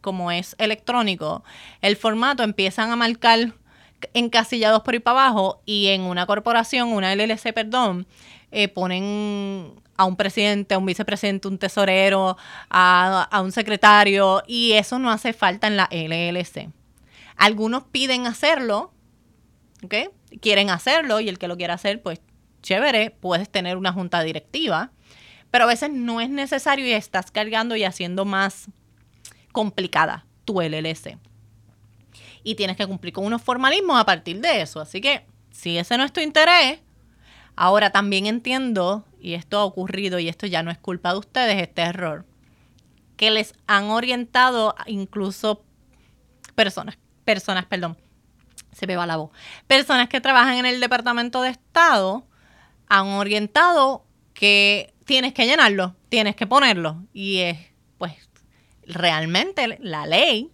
como 0.00 0.30
es 0.30 0.54
electrónico, 0.58 1.42
el 1.80 1.96
formato 1.96 2.44
empiezan 2.44 2.92
a 2.92 2.96
marcar 2.96 3.54
encasillados 4.14 4.82
por 4.82 4.94
ahí 4.94 5.00
para 5.00 5.20
abajo 5.26 5.62
y 5.64 5.88
en 5.88 6.02
una 6.02 6.26
corporación, 6.26 6.88
una 6.88 7.14
LLC, 7.14 7.52
perdón, 7.52 8.06
eh, 8.50 8.68
ponen 8.68 9.74
a 9.96 10.04
un 10.04 10.16
presidente, 10.16 10.74
a 10.74 10.78
un 10.78 10.86
vicepresidente, 10.86 11.48
un 11.48 11.58
tesorero, 11.58 12.36
a, 12.68 13.40
un 13.42 13.52
secretario 13.52 14.42
y 14.46 14.72
eso 14.72 14.98
no 14.98 15.10
hace 15.10 15.32
falta 15.32 15.66
en 15.66 15.76
la 15.76 15.88
LLC. 15.90 16.70
Algunos 17.36 17.84
piden 17.84 18.26
hacerlo, 18.26 18.92
¿ok? 19.82 19.94
Quieren 20.40 20.70
hacerlo 20.70 21.20
y 21.20 21.28
el 21.28 21.38
que 21.38 21.48
lo 21.48 21.56
quiera 21.56 21.74
hacer, 21.74 22.02
pues 22.02 22.20
chévere, 22.62 23.10
puedes 23.10 23.48
tener 23.48 23.76
una 23.76 23.92
junta 23.92 24.22
directiva, 24.22 24.90
pero 25.50 25.64
a 25.64 25.68
veces 25.68 25.90
no 25.90 26.20
es 26.20 26.28
necesario 26.28 26.86
y 26.86 26.92
estás 26.92 27.30
cargando 27.30 27.76
y 27.76 27.84
haciendo 27.84 28.24
más 28.24 28.68
complicada 29.52 30.26
tu 30.44 30.60
LLC 30.60 31.18
y 32.46 32.54
tienes 32.54 32.76
que 32.76 32.86
cumplir 32.86 33.12
con 33.12 33.24
unos 33.24 33.42
formalismos 33.42 33.98
a 34.00 34.06
partir 34.06 34.40
de 34.40 34.62
eso. 34.62 34.78
Así 34.80 35.00
que 35.00 35.26
si 35.50 35.78
ese 35.78 35.98
no 35.98 36.04
es 36.04 36.12
tu 36.12 36.20
interés, 36.20 36.78
ahora 37.56 37.90
también 37.90 38.26
entiendo, 38.26 39.04
y 39.20 39.34
esto 39.34 39.58
ha 39.58 39.64
ocurrido 39.64 40.20
y 40.20 40.28
esto 40.28 40.46
ya 40.46 40.62
no 40.62 40.70
es 40.70 40.78
culpa 40.78 41.10
de 41.10 41.18
ustedes, 41.18 41.60
este 41.60 41.82
error, 41.82 42.24
que 43.16 43.32
les 43.32 43.52
han 43.66 43.86
orientado 43.86 44.76
incluso 44.86 45.64
personas, 46.54 46.96
personas, 47.24 47.66
perdón, 47.66 47.98
se 48.70 48.86
me 48.86 48.94
va 48.94 49.06
la 49.06 49.16
voz, 49.16 49.32
personas 49.66 50.08
que 50.08 50.20
trabajan 50.20 50.58
en 50.58 50.66
el 50.66 50.78
Departamento 50.78 51.42
de 51.42 51.50
Estado 51.50 52.28
han 52.88 53.08
orientado 53.08 54.06
que 54.34 54.94
tienes 55.04 55.34
que 55.34 55.46
llenarlo, 55.46 55.96
tienes 56.10 56.36
que 56.36 56.46
ponerlo. 56.46 57.02
Y 57.12 57.38
es, 57.38 57.58
pues, 57.98 58.12
realmente 58.86 59.78
la 59.80 60.06
ley 60.06 60.52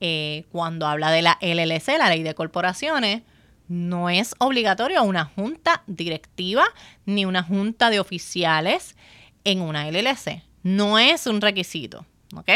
eh, 0.00 0.44
cuando 0.50 0.86
habla 0.86 1.10
de 1.10 1.22
la 1.22 1.38
LLC, 1.40 1.98
la 1.98 2.08
ley 2.08 2.22
de 2.22 2.34
corporaciones, 2.34 3.22
no 3.68 4.10
es 4.10 4.34
obligatorio 4.38 5.02
una 5.02 5.24
junta 5.24 5.82
directiva 5.86 6.64
ni 7.04 7.24
una 7.24 7.42
junta 7.42 7.90
de 7.90 8.00
oficiales 8.00 8.96
en 9.44 9.60
una 9.60 9.90
LLC. 9.90 10.42
No 10.62 10.98
es 10.98 11.26
un 11.26 11.40
requisito, 11.40 12.04
¿ok? 12.34 12.50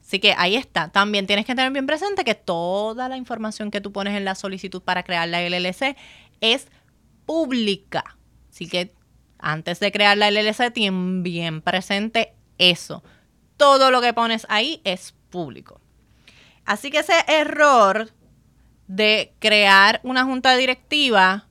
Así 0.00 0.20
que 0.20 0.34
ahí 0.36 0.54
está. 0.54 0.88
También 0.88 1.26
tienes 1.26 1.44
que 1.44 1.54
tener 1.54 1.72
bien 1.72 1.86
presente 1.86 2.24
que 2.24 2.34
toda 2.34 3.08
la 3.08 3.16
información 3.16 3.70
que 3.70 3.80
tú 3.80 3.92
pones 3.92 4.16
en 4.16 4.24
la 4.24 4.36
solicitud 4.36 4.80
para 4.82 5.02
crear 5.02 5.28
la 5.28 5.42
LLC 5.42 5.96
es 6.40 6.68
pública. 7.24 8.16
Así 8.50 8.68
que 8.68 8.94
antes 9.38 9.80
de 9.80 9.92
crear 9.92 10.16
la 10.16 10.30
LLC, 10.30 10.72
ten 10.72 11.22
bien 11.22 11.60
presente 11.60 12.34
eso. 12.58 13.02
Todo 13.56 13.90
lo 13.90 14.00
que 14.00 14.12
pones 14.12 14.46
ahí 14.48 14.80
es 14.84 15.14
público. 15.30 15.80
Así 16.66 16.90
que 16.90 16.98
ese 16.98 17.14
error 17.28 18.10
de 18.88 19.32
crear 19.38 20.00
una 20.02 20.24
junta 20.24 20.56
directiva 20.56 21.46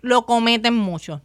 lo 0.00 0.26
cometen 0.26 0.74
muchos. 0.74 1.20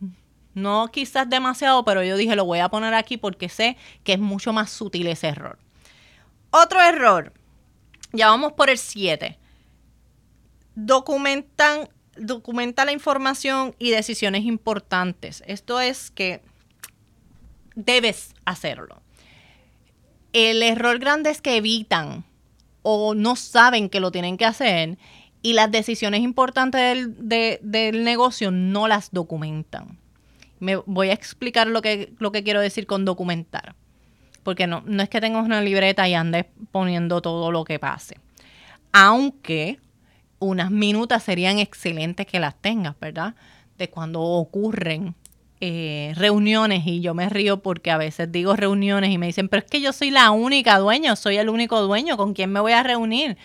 No 0.53 0.89
quizás 0.91 1.29
demasiado, 1.29 1.85
pero 1.85 2.03
yo 2.03 2.17
dije 2.17 2.35
lo 2.35 2.45
voy 2.45 2.59
a 2.59 2.69
poner 2.69 2.93
aquí 2.93 3.15
porque 3.17 3.47
sé 3.47 3.77
que 4.03 4.13
es 4.13 4.19
mucho 4.19 4.51
más 4.51 4.69
sutil 4.69 5.07
ese 5.07 5.29
error. 5.29 5.59
Otro 6.51 6.81
error. 6.81 7.33
Ya 8.11 8.27
vamos 8.27 8.51
por 8.53 8.69
el 8.69 8.77
7. 8.77 9.39
Documentan, 10.75 11.87
documenta 12.17 12.83
la 12.83 12.91
información 12.91 13.73
y 13.79 13.91
decisiones 13.91 14.43
importantes. 14.43 15.41
Esto 15.47 15.79
es 15.79 16.11
que 16.11 16.41
debes 17.75 18.33
hacerlo. 18.43 19.01
El 20.33 20.63
error 20.63 20.99
grande 20.99 21.29
es 21.29 21.41
que 21.41 21.55
evitan 21.55 22.25
o 22.83 23.13
no 23.15 23.35
saben 23.35 23.89
que 23.89 23.99
lo 23.99 24.11
tienen 24.11 24.37
que 24.37 24.45
hacer 24.45 24.97
y 25.41 25.53
las 25.53 25.71
decisiones 25.71 26.21
importantes 26.21 27.07
del, 27.17 27.59
del 27.61 28.03
negocio 28.03 28.51
no 28.51 28.87
las 28.87 29.11
documentan. 29.11 29.97
Me 30.59 30.75
voy 30.75 31.09
a 31.09 31.13
explicar 31.13 31.67
lo 31.67 31.81
que, 31.81 32.13
lo 32.19 32.31
que 32.31 32.43
quiero 32.43 32.61
decir 32.61 32.85
con 32.85 33.05
documentar. 33.05 33.75
Porque 34.43 34.67
no, 34.67 34.83
no 34.85 35.03
es 35.03 35.09
que 35.09 35.21
tengas 35.21 35.45
una 35.45 35.61
libreta 35.61 36.07
y 36.07 36.13
andes 36.13 36.45
poniendo 36.71 37.21
todo 37.21 37.51
lo 37.51 37.63
que 37.63 37.79
pase. 37.79 38.17
Aunque 38.91 39.79
unas 40.39 40.71
minutas 40.71 41.23
serían 41.23 41.59
excelentes 41.59 42.25
que 42.25 42.39
las 42.39 42.55
tengas, 42.59 42.99
¿verdad? 42.99 43.35
De 43.77 43.89
cuando 43.89 44.21
ocurren 44.21 45.15
eh, 45.61 46.13
reuniones 46.15 46.85
y 46.85 46.99
yo 46.99 47.13
me 47.13 47.29
río 47.29 47.61
porque 47.61 47.91
a 47.91 47.97
veces 47.97 48.31
digo 48.31 48.55
reuniones 48.55 49.11
y 49.11 49.17
me 49.17 49.27
dicen, 49.27 49.47
pero 49.47 49.63
es 49.63 49.69
que 49.69 49.79
yo 49.79 49.93
soy 49.93 50.11
la 50.11 50.31
única 50.31 50.77
dueña, 50.79 51.15
soy 51.15 51.37
el 51.37 51.49
único 51.49 51.79
dueño, 51.81 52.17
¿con 52.17 52.33
quién 52.33 52.51
me 52.51 52.59
voy 52.59 52.73
a 52.73 52.83
reunir? 52.83 53.37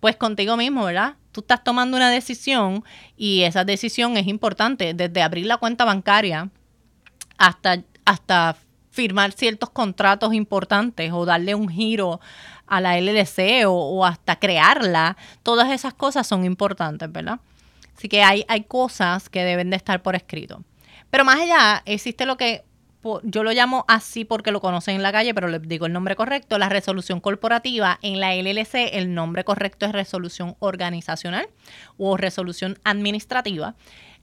Pues 0.00 0.16
contigo 0.16 0.56
mismo, 0.56 0.84
¿verdad? 0.84 1.16
tú 1.36 1.42
estás 1.42 1.62
tomando 1.62 1.98
una 1.98 2.08
decisión 2.08 2.82
y 3.14 3.42
esa 3.42 3.62
decisión 3.62 4.16
es 4.16 4.26
importante, 4.26 4.94
desde 4.94 5.20
abrir 5.20 5.44
la 5.44 5.58
cuenta 5.58 5.84
bancaria 5.84 6.48
hasta, 7.36 7.82
hasta 8.06 8.56
firmar 8.90 9.32
ciertos 9.32 9.68
contratos 9.68 10.32
importantes 10.32 11.12
o 11.12 11.26
darle 11.26 11.54
un 11.54 11.68
giro 11.68 12.20
a 12.66 12.80
la 12.80 12.98
LLC 12.98 13.66
o, 13.66 14.06
hasta 14.06 14.36
crearla, 14.36 15.18
todas 15.42 15.70
esas 15.70 15.92
cosas 15.92 16.26
son 16.26 16.46
importantes, 16.46 17.12
¿verdad? 17.12 17.38
Así 17.94 18.08
que 18.08 18.22
hay, 18.22 18.46
hay 18.48 18.64
cosas 18.64 19.28
que 19.28 19.44
deben 19.44 19.68
de 19.68 19.76
estar 19.76 20.00
por 20.00 20.16
escrito. 20.16 20.64
Pero 21.16 21.24
más 21.24 21.40
allá, 21.40 21.82
existe 21.86 22.26
lo 22.26 22.36
que 22.36 22.62
yo 23.22 23.42
lo 23.42 23.52
llamo 23.52 23.86
así 23.88 24.26
porque 24.26 24.52
lo 24.52 24.60
conocen 24.60 24.96
en 24.96 25.02
la 25.02 25.12
calle, 25.12 25.32
pero 25.32 25.48
les 25.48 25.62
digo 25.62 25.86
el 25.86 25.92
nombre 25.94 26.14
correcto, 26.14 26.58
la 26.58 26.68
resolución 26.68 27.20
corporativa. 27.20 27.98
En 28.02 28.20
la 28.20 28.34
LLC 28.34 28.90
el 28.92 29.14
nombre 29.14 29.42
correcto 29.42 29.86
es 29.86 29.92
resolución 29.92 30.56
organizacional 30.58 31.48
o 31.96 32.18
resolución 32.18 32.78
administrativa. 32.84 33.76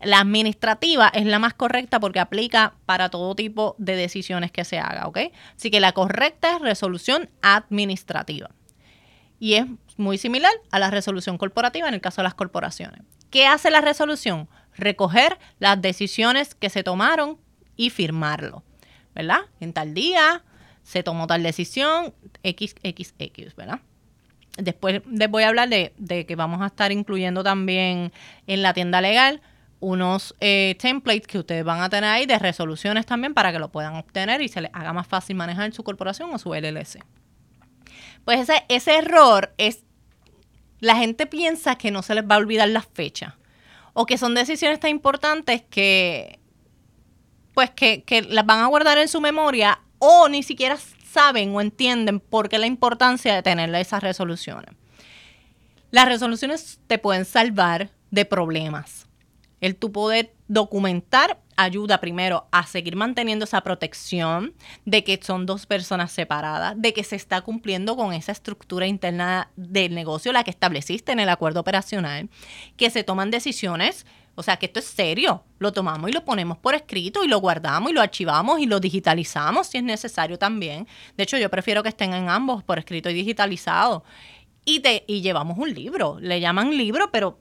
La 0.04 0.20
administrativa 0.20 1.08
es 1.08 1.26
la 1.26 1.40
más 1.40 1.56
correcta 1.56 2.00
porque 2.00 2.20
aplica 2.20 2.76
para 2.86 3.10
todo 3.10 3.34
tipo 3.34 3.74
de 3.80 3.96
decisiones 3.96 4.52
que 4.52 4.64
se 4.64 4.78
haga, 4.78 5.08
¿ok? 5.08 5.18
Así 5.58 5.72
que 5.72 5.80
la 5.80 5.94
correcta 5.94 6.58
es 6.58 6.62
resolución 6.62 7.28
administrativa. 7.42 8.52
Y 9.40 9.56
es 9.56 9.66
muy 9.98 10.20
similar 10.20 10.54
a 10.70 10.78
la 10.78 10.92
resolución 10.92 11.40
corporativa 11.40 11.88
en 11.88 11.96
el 11.96 12.02
caso 12.02 12.22
de 12.22 12.26
las 12.26 12.36
corporaciones. 12.36 13.02
¿Qué 13.32 13.48
hace 13.48 13.72
la 13.72 13.82
resolución? 13.82 14.48
Recoger 14.76 15.38
las 15.60 15.82
decisiones 15.82 16.56
que 16.56 16.70
se 16.70 16.84
tomaron 16.84 17.38
y 17.76 17.90
firmarlo, 17.90 18.64
¿verdad? 19.16 19.42
En 19.60 19.74
tal 19.74 19.94
día 19.94 20.44
se 20.84 21.04
tomó 21.04 21.28
tal 21.28 21.44
decisión, 21.44 22.14
XXX, 22.44 23.56
¿verdad? 23.56 23.80
Después 24.58 25.02
les 25.10 25.30
voy 25.30 25.44
a 25.44 25.48
hablar 25.48 25.70
de, 25.70 26.26
que 26.28 26.36
vamos 26.36 26.62
a 26.62 26.68
estar 26.68 26.92
incluyendo 26.92 27.44
también 27.44 28.12
en 28.46 28.62
la 28.62 28.74
tienda 28.74 29.02
legal 29.02 29.42
unos 29.80 30.36
eh, 30.40 30.76
templates 30.80 31.28
que 31.28 31.40
ustedes 31.40 31.66
van 31.66 31.82
a 31.82 31.90
tener 31.90 32.10
ahí 32.10 32.26
de 32.26 32.40
resoluciones 32.40 33.06
también 33.06 33.34
para 33.34 33.52
que 33.52 33.60
lo 33.60 33.70
puedan 33.70 33.96
obtener 33.96 34.42
y 34.42 34.48
se 34.48 34.62
les 34.62 34.72
haga 34.74 34.94
más 34.94 35.08
fácil 35.08 35.36
manejar 35.36 35.74
su 35.74 35.84
corporación 35.84 36.34
o 36.34 36.38
su 36.38 36.54
LLC. 36.54 37.04
Pues 38.24 38.42
ese, 38.42 38.64
ese 38.70 38.96
error 38.96 39.54
es, 39.58 39.84
la 40.80 40.96
gente 40.96 41.26
piensa 41.26 41.76
que 41.76 41.92
no 41.92 42.02
se 42.02 42.16
les 42.16 42.24
va 42.24 42.36
a 42.36 42.38
olvidar 42.38 42.70
las 42.70 42.86
fechas 42.86 43.34
o 43.94 44.06
que 44.06 44.18
son 44.18 44.34
decisiones 44.34 44.80
tan 44.80 44.90
importantes 44.90 45.64
que, 45.70 46.40
pues 47.54 47.70
que, 47.72 48.04
que 48.04 48.22
las 48.24 48.46
van 48.46 48.60
a 48.60 48.68
guardar 48.68 48.98
en 48.98 49.08
su 49.08 49.22
memoria 49.22 49.80
o 50.00 50.28
ni 50.30 50.44
siquiera 50.44 50.78
saben 50.78 51.56
o 51.56 51.62
entienden 51.62 52.20
por 52.20 52.50
qué 52.50 52.58
la 52.58 52.68
importancia 52.68 53.36
de 53.36 53.44
tener 53.44 53.74
esas 53.76 54.04
resoluciones. 54.04 54.76
Las 55.92 56.06
resoluciones 56.06 56.80
te 56.88 56.98
pueden 56.98 57.26
salvar 57.26 57.92
de 58.10 58.26
problemas 58.26 59.08
el 59.64 59.78
tu 59.78 59.94
poder 59.94 60.34
documentar 60.50 61.40
ayuda 61.58 62.00
primero 62.00 62.48
a 62.52 62.66
seguir 62.66 62.96
manteniendo 62.96 63.46
esa 63.46 63.62
protección 63.62 64.54
de 64.86 65.04
que 65.04 65.20
son 65.22 65.46
dos 65.46 65.66
personas 65.66 66.12
separadas, 66.12 66.76
de 66.78 66.94
que 66.94 67.04
se 67.04 67.16
está 67.16 67.42
cumpliendo 67.42 67.96
con 67.96 68.14
esa 68.14 68.32
estructura 68.32 68.88
interna 68.88 69.50
del 69.56 69.96
negocio, 69.96 70.32
la 70.32 70.44
que 70.44 70.52
estableciste 70.52 71.12
en 71.12 71.20
el 71.20 71.30
acuerdo 71.30 71.60
operacional, 71.60 72.30
que 72.78 72.90
se 72.90 73.04
toman 73.04 73.32
decisiones, 73.32 74.06
o 74.36 74.44
sea 74.44 74.58
que 74.58 74.66
esto 74.66 74.80
es 74.80 74.86
serio, 74.86 75.44
lo 75.60 75.72
tomamos 75.72 76.10
y 76.10 76.14
lo 76.14 76.26
ponemos 76.26 76.58
por 76.58 76.74
escrito 76.74 77.24
y 77.24 77.28
lo 77.28 77.40
guardamos 77.40 77.92
y 77.92 77.94
lo 77.94 78.02
archivamos 78.02 78.60
y 78.60 78.66
lo 78.66 78.80
digitalizamos 78.80 79.68
si 79.68 79.78
es 79.78 79.84
necesario 79.84 80.40
también. 80.40 80.88
De 81.16 81.24
hecho, 81.24 81.38
yo 81.38 81.50
prefiero 81.50 81.84
que 81.84 81.90
estén 81.90 82.14
en 82.14 82.30
ambos, 82.30 82.64
por 82.64 82.80
escrito 82.80 83.10
y 83.10 83.14
digitalizado. 83.14 84.04
Y, 84.66 84.80
te, 84.80 85.04
y 85.08 85.22
llevamos 85.22 85.58
un 85.58 85.74
libro, 85.74 86.18
le 86.22 86.40
llaman 86.40 86.76
libro, 86.76 87.12
pero 87.12 87.38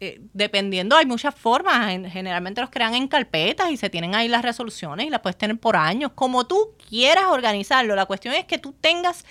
eh, 0.00 0.20
dependiendo, 0.32 0.96
hay 0.96 1.06
muchas 1.06 1.34
formas. 1.34 1.90
generalmente 2.12 2.60
los 2.60 2.70
crean 2.70 2.94
en 2.94 3.08
carpetas 3.08 3.70
y 3.70 3.76
se 3.76 3.90
tienen 3.90 4.14
ahí 4.14 4.28
las 4.28 4.42
resoluciones 4.42 5.06
y 5.06 5.10
las 5.10 5.20
puedes 5.20 5.36
tener 5.36 5.58
por 5.58 5.76
años, 5.76 6.12
como 6.14 6.46
tú 6.46 6.74
quieras 6.88 7.24
organizarlo. 7.28 7.96
La 7.96 8.06
cuestión 8.06 8.34
es 8.34 8.44
que 8.44 8.58
tú 8.58 8.72
tengas 8.80 9.24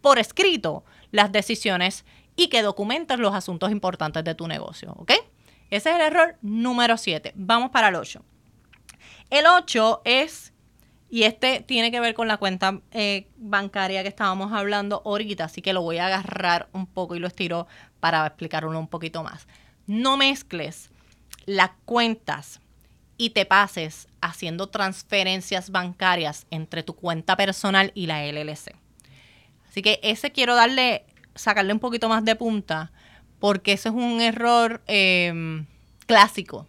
por 0.00 0.18
escrito 0.18 0.84
las 1.12 1.30
decisiones 1.30 2.04
y 2.34 2.48
que 2.48 2.62
documentes 2.62 3.18
los 3.18 3.34
asuntos 3.34 3.70
importantes 3.70 4.24
de 4.24 4.34
tu 4.34 4.48
negocio, 4.48 4.94
¿ok? 4.98 5.12
Ese 5.70 5.90
es 5.90 5.96
el 5.96 6.00
error 6.00 6.36
número 6.42 6.96
7. 6.96 7.32
Vamos 7.36 7.70
para 7.70 7.88
el 7.88 7.94
8. 7.94 8.22
El 9.30 9.46
8 9.46 10.02
es, 10.04 10.52
y 11.10 11.24
este 11.24 11.60
tiene 11.60 11.90
que 11.90 12.00
ver 12.00 12.14
con 12.14 12.26
la 12.26 12.38
cuenta 12.38 12.80
eh, 12.90 13.28
bancaria 13.36 14.02
que 14.02 14.08
estábamos 14.08 14.52
hablando 14.52 15.02
ahorita, 15.04 15.44
así 15.44 15.62
que 15.62 15.72
lo 15.72 15.82
voy 15.82 15.98
a 15.98 16.06
agarrar 16.06 16.68
un 16.72 16.86
poco 16.86 17.14
y 17.14 17.18
lo 17.18 17.28
estiro 17.28 17.66
para 18.00 18.26
explicarlo 18.26 18.76
un 18.76 18.88
poquito 18.88 19.22
más 19.22 19.46
no 19.88 20.16
mezcles 20.16 20.90
las 21.46 21.70
cuentas 21.84 22.60
y 23.16 23.30
te 23.30 23.46
pases 23.46 24.06
haciendo 24.20 24.68
transferencias 24.68 25.70
bancarias 25.70 26.46
entre 26.50 26.84
tu 26.84 26.94
cuenta 26.94 27.36
personal 27.36 27.90
y 27.94 28.06
la 28.06 28.24
LLC. 28.24 28.76
Así 29.68 29.82
que 29.82 29.98
ese 30.02 30.30
quiero 30.30 30.54
darle, 30.54 31.04
sacarle 31.34 31.72
un 31.72 31.80
poquito 31.80 32.08
más 32.08 32.24
de 32.24 32.36
punta, 32.36 32.92
porque 33.40 33.72
ese 33.72 33.88
es 33.88 33.94
un 33.94 34.20
error 34.20 34.82
em, 34.86 35.66
clásico. 36.06 36.66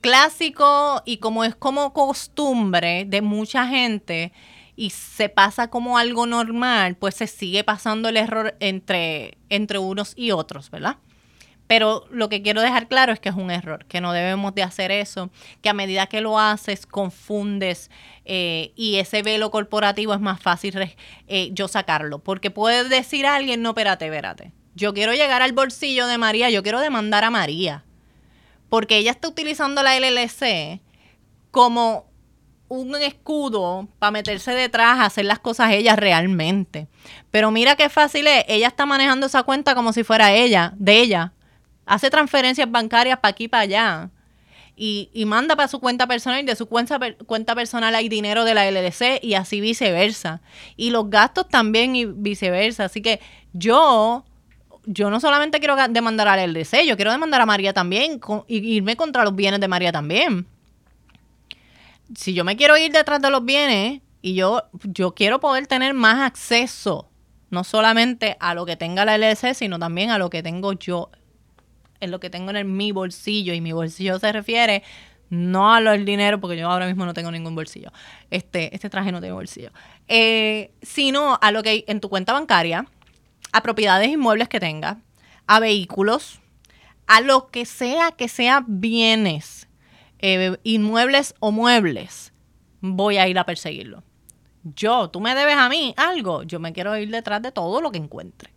Clásico 0.00 1.02
y 1.04 1.18
como 1.18 1.44
es 1.44 1.54
como 1.54 1.92
costumbre 1.92 3.04
de 3.06 3.22
mucha 3.22 3.66
gente 3.66 4.32
y 4.76 4.90
se 4.90 5.28
pasa 5.28 5.68
como 5.68 5.96
algo 5.96 6.26
normal, 6.26 6.96
pues 6.96 7.14
se 7.14 7.26
sigue 7.26 7.64
pasando 7.64 8.08
el 8.08 8.16
error 8.16 8.56
entre, 8.60 9.36
entre 9.48 9.78
unos 9.78 10.14
y 10.16 10.32
otros, 10.32 10.70
¿verdad? 10.70 10.96
Pero 11.70 12.04
lo 12.10 12.28
que 12.28 12.42
quiero 12.42 12.62
dejar 12.62 12.88
claro 12.88 13.12
es 13.12 13.20
que 13.20 13.28
es 13.28 13.36
un 13.36 13.48
error, 13.48 13.84
que 13.84 14.00
no 14.00 14.12
debemos 14.12 14.52
de 14.56 14.64
hacer 14.64 14.90
eso, 14.90 15.30
que 15.62 15.68
a 15.68 15.72
medida 15.72 16.08
que 16.08 16.20
lo 16.20 16.36
haces 16.36 16.84
confundes 16.84 17.92
eh, 18.24 18.72
y 18.74 18.96
ese 18.96 19.22
velo 19.22 19.52
corporativo 19.52 20.12
es 20.12 20.18
más 20.18 20.40
fácil 20.40 20.74
eh, 21.28 21.50
yo 21.52 21.68
sacarlo. 21.68 22.18
Porque 22.18 22.50
puede 22.50 22.88
decir 22.88 23.24
a 23.24 23.36
alguien, 23.36 23.62
no, 23.62 23.68
espérate, 23.68 24.06
espérate. 24.06 24.50
Yo 24.74 24.92
quiero 24.94 25.12
llegar 25.12 25.42
al 25.42 25.52
bolsillo 25.52 26.08
de 26.08 26.18
María, 26.18 26.50
yo 26.50 26.64
quiero 26.64 26.80
demandar 26.80 27.22
a 27.22 27.30
María. 27.30 27.84
Porque 28.68 28.96
ella 28.96 29.12
está 29.12 29.28
utilizando 29.28 29.84
la 29.84 29.96
LLC 29.96 30.80
como 31.52 32.10
un 32.66 32.96
escudo 32.96 33.86
para 34.00 34.10
meterse 34.10 34.50
detrás, 34.56 34.98
hacer 34.98 35.24
las 35.24 35.38
cosas 35.38 35.70
ella 35.70 35.94
realmente. 35.94 36.88
Pero 37.30 37.52
mira 37.52 37.76
qué 37.76 37.88
fácil 37.88 38.26
es, 38.26 38.44
ella 38.48 38.66
está 38.66 38.86
manejando 38.86 39.26
esa 39.26 39.44
cuenta 39.44 39.76
como 39.76 39.92
si 39.92 40.02
fuera 40.02 40.32
ella, 40.32 40.72
de 40.74 40.98
ella, 40.98 41.32
hace 41.90 42.08
transferencias 42.08 42.70
bancarias 42.70 43.18
para 43.18 43.32
aquí 43.32 43.44
y 43.44 43.48
para 43.48 43.62
allá. 43.64 44.10
Y, 44.76 45.10
manda 45.26 45.56
para 45.56 45.68
su 45.68 45.78
cuenta 45.78 46.06
personal 46.06 46.40
y 46.40 46.46
de 46.46 46.56
su 46.56 46.66
cuenta, 46.66 46.98
cuenta 47.26 47.54
personal 47.54 47.94
hay 47.94 48.08
dinero 48.08 48.44
de 48.44 48.54
la 48.54 48.70
LDC 48.70 49.22
y 49.22 49.34
así 49.34 49.60
viceversa. 49.60 50.40
Y 50.76 50.90
los 50.90 51.10
gastos 51.10 51.48
también 51.48 51.96
y 51.96 52.06
viceversa. 52.06 52.84
Así 52.84 53.02
que 53.02 53.20
yo, 53.52 54.24
yo 54.86 55.10
no 55.10 55.20
solamente 55.20 55.58
quiero 55.58 55.76
demandar 55.88 56.28
a 56.28 56.36
la 56.36 56.46
LDC, 56.46 56.84
yo 56.86 56.96
quiero 56.96 57.10
demandar 57.10 57.42
a 57.42 57.46
María 57.46 57.74
también 57.74 58.20
y 58.46 58.76
irme 58.76 58.96
contra 58.96 59.24
los 59.24 59.34
bienes 59.34 59.60
de 59.60 59.68
María 59.68 59.92
también. 59.92 60.46
Si 62.16 62.32
yo 62.32 62.44
me 62.44 62.56
quiero 62.56 62.78
ir 62.78 62.92
detrás 62.92 63.20
de 63.20 63.30
los 63.30 63.44
bienes 63.44 64.00
y 64.22 64.34
yo, 64.34 64.62
yo 64.84 65.14
quiero 65.14 65.40
poder 65.40 65.66
tener 65.66 65.92
más 65.92 66.20
acceso, 66.20 67.10
no 67.50 67.64
solamente 67.64 68.36
a 68.40 68.54
lo 68.54 68.64
que 68.64 68.76
tenga 68.76 69.04
la 69.04 69.18
LDC, 69.18 69.54
sino 69.54 69.78
también 69.78 70.10
a 70.10 70.18
lo 70.18 70.30
que 70.30 70.42
tengo 70.42 70.72
yo 70.72 71.10
en 72.00 72.10
lo 72.10 72.20
que 72.20 72.30
tengo 72.30 72.50
en 72.50 72.76
mi 72.76 72.92
bolsillo, 72.92 73.54
y 73.54 73.60
mi 73.60 73.72
bolsillo 73.72 74.18
se 74.18 74.32
refiere 74.32 74.82
no 75.30 75.72
a 75.72 75.80
lo 75.80 75.92
del 75.92 76.04
dinero, 76.04 76.40
porque 76.40 76.56
yo 76.56 76.68
ahora 76.68 76.86
mismo 76.86 77.06
no 77.06 77.14
tengo 77.14 77.30
ningún 77.30 77.54
bolsillo. 77.54 77.92
Este, 78.30 78.74
este 78.74 78.90
traje 78.90 79.12
no 79.12 79.20
tiene 79.20 79.34
bolsillo. 79.34 79.70
Eh, 80.08 80.72
sino 80.82 81.38
a 81.40 81.52
lo 81.52 81.62
que 81.62 81.70
hay 81.70 81.84
en 81.86 82.00
tu 82.00 82.08
cuenta 82.08 82.32
bancaria, 82.32 82.86
a 83.52 83.62
propiedades 83.62 84.08
inmuebles 84.08 84.48
que 84.48 84.60
tengas, 84.60 84.96
a 85.46 85.60
vehículos, 85.60 86.40
a 87.06 87.20
lo 87.20 87.48
que 87.50 87.64
sea 87.64 88.12
que 88.12 88.28
sea 88.28 88.64
bienes, 88.66 89.68
eh, 90.18 90.56
inmuebles 90.64 91.34
o 91.40 91.52
muebles, 91.52 92.32
voy 92.80 93.18
a 93.18 93.28
ir 93.28 93.38
a 93.38 93.44
perseguirlo. 93.44 94.02
Yo, 94.62 95.10
tú 95.10 95.20
me 95.20 95.34
debes 95.34 95.56
a 95.56 95.68
mí 95.68 95.94
algo, 95.96 96.42
yo 96.42 96.60
me 96.60 96.72
quiero 96.72 96.96
ir 96.96 97.10
detrás 97.10 97.40
de 97.40 97.52
todo 97.52 97.80
lo 97.80 97.90
que 97.90 97.98
encuentre. 97.98 98.52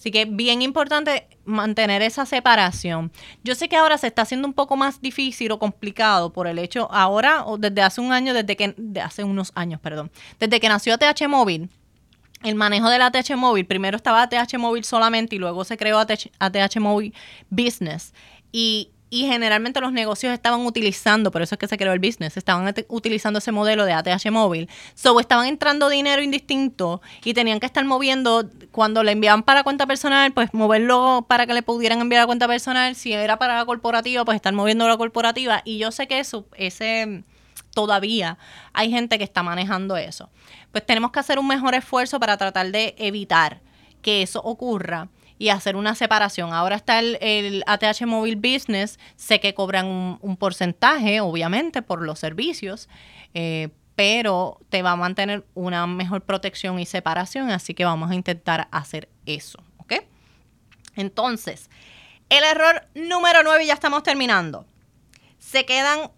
Así 0.00 0.10
que 0.10 0.24
bien 0.24 0.62
importante 0.62 1.28
mantener 1.44 2.00
esa 2.00 2.24
separación. 2.24 3.12
Yo 3.44 3.54
sé 3.54 3.68
que 3.68 3.76
ahora 3.76 3.98
se 3.98 4.06
está 4.06 4.22
haciendo 4.22 4.48
un 4.48 4.54
poco 4.54 4.74
más 4.74 5.02
difícil 5.02 5.52
o 5.52 5.58
complicado 5.58 6.32
por 6.32 6.46
el 6.46 6.58
hecho, 6.58 6.90
ahora 6.90 7.44
o 7.44 7.58
desde 7.58 7.82
hace 7.82 8.00
un 8.00 8.10
año, 8.10 8.32
desde 8.32 8.56
que, 8.56 8.74
hace 9.04 9.24
unos 9.24 9.52
años, 9.54 9.78
perdón, 9.78 10.10
desde 10.38 10.58
que 10.58 10.70
nació 10.70 10.94
ATH 10.94 11.28
Móvil, 11.28 11.68
el 12.42 12.54
manejo 12.54 12.88
de 12.88 12.96
la 12.96 13.08
ATH 13.08 13.36
Móvil, 13.36 13.66
primero 13.66 13.98
estaba 13.98 14.22
ATH 14.22 14.56
Móvil 14.56 14.84
solamente 14.84 15.36
y 15.36 15.38
luego 15.38 15.64
se 15.64 15.76
creó 15.76 15.98
ATH, 15.98 16.30
ATH 16.38 16.80
Móvil 16.80 17.12
Business. 17.50 18.14
Y 18.52 18.92
y 19.10 19.26
generalmente 19.26 19.80
los 19.80 19.92
negocios 19.92 20.32
estaban 20.32 20.60
utilizando, 20.60 21.32
por 21.32 21.42
eso 21.42 21.56
es 21.56 21.58
que 21.58 21.66
se 21.66 21.76
creó 21.76 21.92
el 21.92 21.98
business, 21.98 22.36
estaban 22.36 22.72
utilizando 22.88 23.40
ese 23.40 23.50
modelo 23.50 23.84
de 23.84 23.92
ATH 23.92 24.30
móvil. 24.30 24.68
So, 24.94 25.18
estaban 25.18 25.48
entrando 25.48 25.88
dinero 25.88 26.22
indistinto 26.22 27.02
y 27.24 27.34
tenían 27.34 27.58
que 27.58 27.66
estar 27.66 27.84
moviendo, 27.84 28.48
cuando 28.70 29.02
le 29.02 29.10
enviaban 29.10 29.42
para 29.42 29.64
cuenta 29.64 29.86
personal, 29.86 30.32
pues 30.32 30.54
moverlo 30.54 31.26
para 31.28 31.44
que 31.46 31.54
le 31.54 31.62
pudieran 31.62 32.00
enviar 32.00 32.22
a 32.22 32.26
cuenta 32.26 32.46
personal. 32.46 32.94
Si 32.94 33.12
era 33.12 33.36
para 33.36 33.56
la 33.56 33.66
corporativa, 33.66 34.24
pues 34.24 34.36
estar 34.36 34.52
moviendo 34.52 34.86
la 34.86 34.96
corporativa. 34.96 35.62
Y 35.64 35.78
yo 35.78 35.90
sé 35.90 36.06
que 36.06 36.20
eso, 36.20 36.46
ese 36.56 37.24
todavía 37.74 38.38
hay 38.72 38.90
gente 38.90 39.18
que 39.18 39.24
está 39.24 39.42
manejando 39.42 39.96
eso. 39.96 40.30
Pues 40.70 40.86
tenemos 40.86 41.10
que 41.10 41.18
hacer 41.18 41.40
un 41.40 41.48
mejor 41.48 41.74
esfuerzo 41.74 42.20
para 42.20 42.36
tratar 42.36 42.70
de 42.70 42.94
evitar 42.96 43.60
que 44.02 44.22
eso 44.22 44.40
ocurra 44.40 45.08
y 45.40 45.48
hacer 45.48 45.74
una 45.74 45.94
separación. 45.94 46.52
Ahora 46.52 46.76
está 46.76 46.98
el, 46.98 47.64
ATH 47.66 48.04
Mobile 48.04 48.36
Business, 48.36 48.98
sé 49.16 49.40
que 49.40 49.54
cobran 49.54 49.86
un, 50.20 50.36
porcentaje, 50.36 51.22
obviamente, 51.22 51.80
por 51.80 52.02
los 52.02 52.18
servicios, 52.18 52.90
eh, 53.32 53.70
pero 53.96 54.60
te 54.68 54.82
va 54.82 54.92
a 54.92 54.96
mantener 54.96 55.46
una 55.54 55.86
mejor 55.86 56.20
protección 56.20 56.78
y 56.78 56.84
separación, 56.84 57.50
así 57.50 57.72
que 57.72 57.86
vamos 57.86 58.10
a 58.10 58.14
intentar 58.14 58.68
hacer 58.70 59.08
eso, 59.24 59.64
¿ok? 59.78 59.94
Entonces, 60.96 61.70
el 62.28 62.44
error 62.44 62.86
número 62.94 63.42
9, 63.42 63.64
ya 63.64 63.72
estamos 63.72 64.02
terminando. 64.02 64.66
Se 65.38 65.64
quedan 65.64 66.10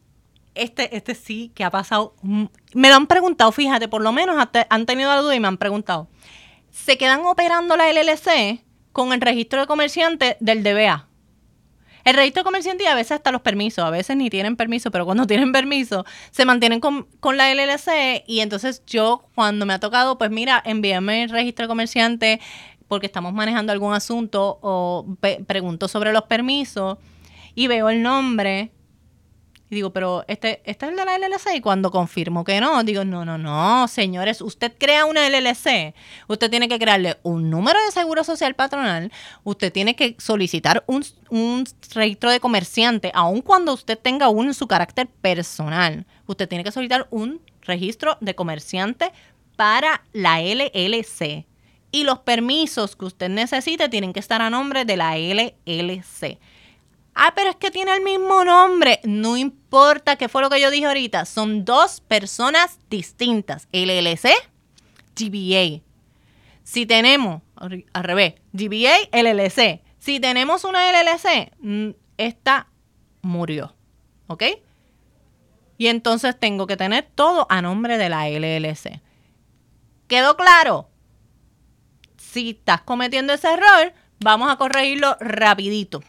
este, 0.57 0.97
este 0.97 1.15
sí 1.15 1.53
que 1.55 1.63
ha 1.63 1.71
pasado. 1.71 2.17
Me 2.23 2.89
lo 2.89 2.97
han 2.97 3.07
preguntado, 3.07 3.53
fíjate, 3.53 3.87
por 3.87 4.03
lo 4.03 4.11
menos 4.11 4.49
han 4.69 4.87
tenido 4.87 5.11
la 5.15 5.21
duda 5.21 5.37
y 5.37 5.41
me 5.41 5.47
han 5.47 5.59
preguntado. 5.59 6.09
Se 6.73 6.99
quedan 6.99 7.21
operando 7.21 7.77
la 7.77 7.87
LLC 7.93 8.65
con 8.93 9.13
el 9.13 9.21
registro 9.21 9.61
de 9.61 9.67
comerciante 9.67 10.37
del 10.41 10.63
DBA. 10.63 11.09
El 12.05 12.15
registro 12.15 12.41
de 12.41 12.45
comerciante 12.45 12.85
y 12.85 12.87
a 12.87 12.95
veces 12.95 13.13
hasta 13.13 13.31
los 13.31 13.43
permisos, 13.43 13.85
a 13.85 13.91
veces 13.91 14.17
ni 14.17 14.29
tienen 14.29 14.57
permiso, 14.57 14.91
pero 14.91 15.05
cuando 15.05 15.27
tienen 15.29 15.53
permiso 15.53 16.05
se 16.31 16.45
mantienen 16.45 16.81
con, 16.81 17.07
la 17.37 17.55
LLC 17.55 18.25
y 18.27 18.41
entonces 18.41 18.83
yo 18.87 19.25
cuando 19.35 19.67
me 19.67 19.75
ha 19.75 19.81
tocado, 19.81 20.19
pues 20.19 20.31
mira, 20.31 20.63
envíame 20.65 21.25
el 21.25 21.31
registro 21.31 21.65
de 21.65 21.69
comerciante 21.69 22.41
porque 22.89 23.07
estamos 23.07 23.33
manejando 23.33 23.73
algún 23.73 23.95
asunto 23.95 24.59
o 24.61 25.07
pregunto 25.47 25.89
sobre 25.89 26.13
los 26.13 26.25
permisos 26.25 26.99
y 27.55 27.67
veo 27.67 27.89
el 27.89 28.03
nombre 28.03 28.73
y 29.73 29.77
digo, 29.77 29.91
pero 29.91 30.23
este, 30.29 30.61
este 30.67 30.85
es 30.85 30.91
el 30.91 30.99
de 30.99 31.05
la 31.07 31.17
LLC. 31.17 31.55
Y 31.55 31.63
cuando 31.63 31.91
confirmo 31.91 32.45
que 32.45 32.61
no, 32.61 32.85
digo, 32.85 33.07
no, 33.07 33.25
no, 33.25 33.39
no, 33.39 33.89
señores, 33.89 34.43
usted 34.43 34.71
crea 34.77 35.07
una 35.07 35.27
LLC. 35.27 35.95
Usted 36.29 36.51
tiene 36.51 36.69
que 36.69 36.79
crearle 36.79 37.17
un 37.23 37.49
número 37.49 37.83
de 37.87 37.91
seguro 37.91 38.23
social 38.23 38.55
patronal. 38.55 39.11
Usted 39.45 39.73
tiene 39.73 39.97
que 39.97 40.15
solicitar 40.19 40.85
un, 40.87 41.07
un 41.31 41.65
registro 41.95 42.31
de 42.31 42.39
comerciante, 42.39 43.13
aun 43.15 43.41
cuando 43.41 43.73
usted 43.73 43.99
tenga 43.99 44.29
uno 44.29 44.51
en 44.51 44.55
su 44.55 44.67
carácter 44.67 45.09
personal. 45.09 46.05
Usted 46.27 46.47
tiene 46.47 46.65
que 46.65 46.73
solicitar 46.73 47.07
un 47.11 47.41
registro 47.63 48.19
de 48.21 48.35
comerciante 48.35 49.11
para 49.57 50.05
la 50.13 50.43
LLC. 50.43 51.47
Y 51.91 52.05
los 52.05 52.19
permisos 52.19 52.95
que 52.95 53.07
usted 53.07 53.31
necesite 53.31 53.89
tienen 53.89 54.13
que 54.13 54.21
estar 54.21 54.43
a 54.43 54.51
nombre 54.51 54.85
de 54.85 54.99
la 54.99 55.17
LLC. 55.17 56.39
Ah, 57.15 57.33
pero 57.35 57.51
es 57.51 57.57
que 57.57 57.71
tiene 57.71 57.95
el 57.95 58.03
mismo 58.03 58.45
nombre. 58.45 59.01
No 59.05 59.37
importa 59.37 60.17
qué 60.17 60.29
fue 60.29 60.43
lo 60.43 60.51
que 60.51 60.61
yo 60.61 60.71
dije 60.71 60.87
ahorita. 60.87 61.25
Son 61.27 61.65
dos 61.65 62.01
personas 62.01 62.79
distintas. 62.89 63.69
LLC, 63.73 64.31
GBA. 65.17 65.83
Si 66.65 66.87
tenemos, 66.87 67.43
al 67.57 68.05
revés, 68.05 68.35
GBA, 68.53 69.09
LLC. 69.13 69.83
Si 69.99 70.21
tenemos 70.21 70.65
una 70.65 70.91
LLC, 70.91 71.53
mm, 71.61 71.91
esta 72.17 72.69
murió. 73.21 73.75
¿Ok? 74.27 74.45
Y 75.77 75.89
entonces 75.89 76.39
tengo 76.39 76.67
que 76.67 76.77
tener 76.77 77.09
todo 77.15 77.47
a 77.51 77.61
nombre 77.61 77.99
de 77.99 78.09
la 78.09 78.29
LLC. 78.29 79.01
¿Quedó 80.07 80.37
claro? 80.37 80.89
Si 82.17 82.51
estás 82.51 82.83
cometiendo 82.83 83.33
ese 83.33 83.53
error, 83.53 83.93
vamos 84.21 84.51
a 84.51 84.57
corregirlo 84.57 85.17
rapidito. 85.21 86.03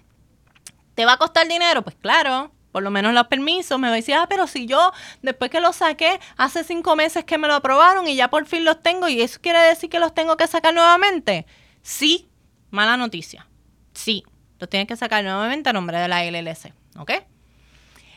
¿Te 0.96 1.06
va 1.06 1.14
a 1.14 1.18
costar 1.18 1.48
dinero? 1.48 1.82
Pues 1.82 1.96
claro, 1.96 2.52
por 2.72 2.84
lo 2.84 2.92
menos 2.92 3.14
los 3.14 3.28
permisos. 3.28 3.80
Me 3.80 3.88
va 3.88 3.94
a 3.94 3.98
decir, 3.98 4.16
ah, 4.16 4.28
pero 4.30 4.48
si 4.48 4.66
yo 4.66 4.92
después 5.22 5.50
que 5.50 5.62
los 5.62 5.78
saqué, 5.78 6.20
hace 6.38 6.64
cinco 6.64 6.96
meses 6.96 7.24
que 7.24 7.38
me 7.38 7.48
lo 7.48 7.56
aprobaron 7.56 8.08
y 8.08 8.16
ya 8.16 8.30
por 8.30 8.46
fin 8.46 8.66
los 8.66 8.82
tengo 8.82 9.08
y 9.08 9.22
eso 9.22 9.40
quiere 9.42 9.60
decir 9.60 9.90
que 9.90 10.00
los 10.00 10.14
tengo 10.14 10.38
que 10.38 10.48
sacar 10.48 10.74
nuevamente. 10.74 11.46
Sí, 11.82 12.28
mala 12.72 12.98
noticia. 12.98 13.48
Sí, 13.94 14.24
los 14.60 14.70
tienes 14.70 14.88
que 14.88 14.96
sacar 14.96 15.24
nuevamente 15.24 15.70
a 15.70 15.74
nombre 15.74 16.00
de 16.00 16.08
la 16.08 16.26
LLC, 16.26 16.74
¿ok? 16.98 17.12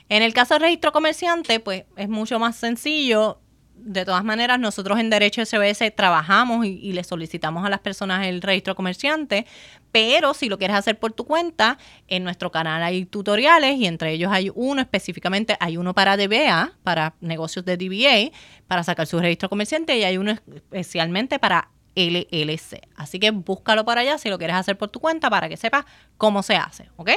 En 0.09 0.23
el 0.23 0.33
caso 0.33 0.55
del 0.55 0.63
registro 0.63 0.93
comerciante, 0.93 1.61
pues 1.61 1.85
es 1.97 2.09
mucho 2.09 2.39
más 2.39 2.57
sencillo 2.57 3.41
de 3.77 4.05
todas 4.05 4.25
maneras, 4.25 4.59
nosotros 4.59 4.99
en 4.99 5.11
Derecho 5.11 5.45
SBS 5.45 5.95
trabajamos 5.95 6.67
y, 6.67 6.93
le 6.93 7.05
solicitamos 7.05 7.65
a 7.65 7.71
las 7.71 7.81
personas 7.81 8.27
el 8.27 8.43
registro 8.43 8.75
comerciante, 8.75 9.47
pero 9.93 10.35
si 10.35 10.49
lo 10.49 10.59
quieres 10.59 10.77
hacer 10.77 10.99
por 10.99 11.13
tu 11.13 11.25
cuenta, 11.25 11.79
en 12.09 12.25
nuestro 12.25 12.51
canal 12.51 12.83
hay 12.83 13.05
tutoriales 13.05 13.77
y 13.77 13.87
entre 13.87 14.13
ellos 14.13 14.33
hay 14.33 14.51
uno 14.55 14.81
específicamente, 14.81 15.57
hay 15.61 15.77
uno 15.77 15.95
para 15.95 16.17
DBA, 16.17 16.73
para 16.83 17.15
negocios 17.21 17.65
de 17.65 17.77
DBA, 17.77 18.37
para 18.67 18.83
sacar 18.83 19.07
su 19.07 19.21
registro 19.21 19.49
comerciante 19.49 19.97
y 19.97 20.05
hay 20.05 20.19
uno 20.19 20.33
especialmente 20.33 21.39
para 21.39 21.69
LLC. 21.95 22.89
Así 22.97 23.19
que 23.19 23.31
búscalo 23.31 23.85
para 23.85 24.01
allá 24.01 24.19
si 24.19 24.29
lo 24.31 24.39
quieres 24.39 24.57
hacer 24.57 24.77
por 24.77 24.91
tu 24.91 25.01
cuenta 25.01 25.31
para 25.31 25.49
que 25.49 25.57
sepas 25.57 25.85
cómo 26.17 26.43
se 26.43 26.57
hace, 26.57 26.91
¿ok? 26.97 27.11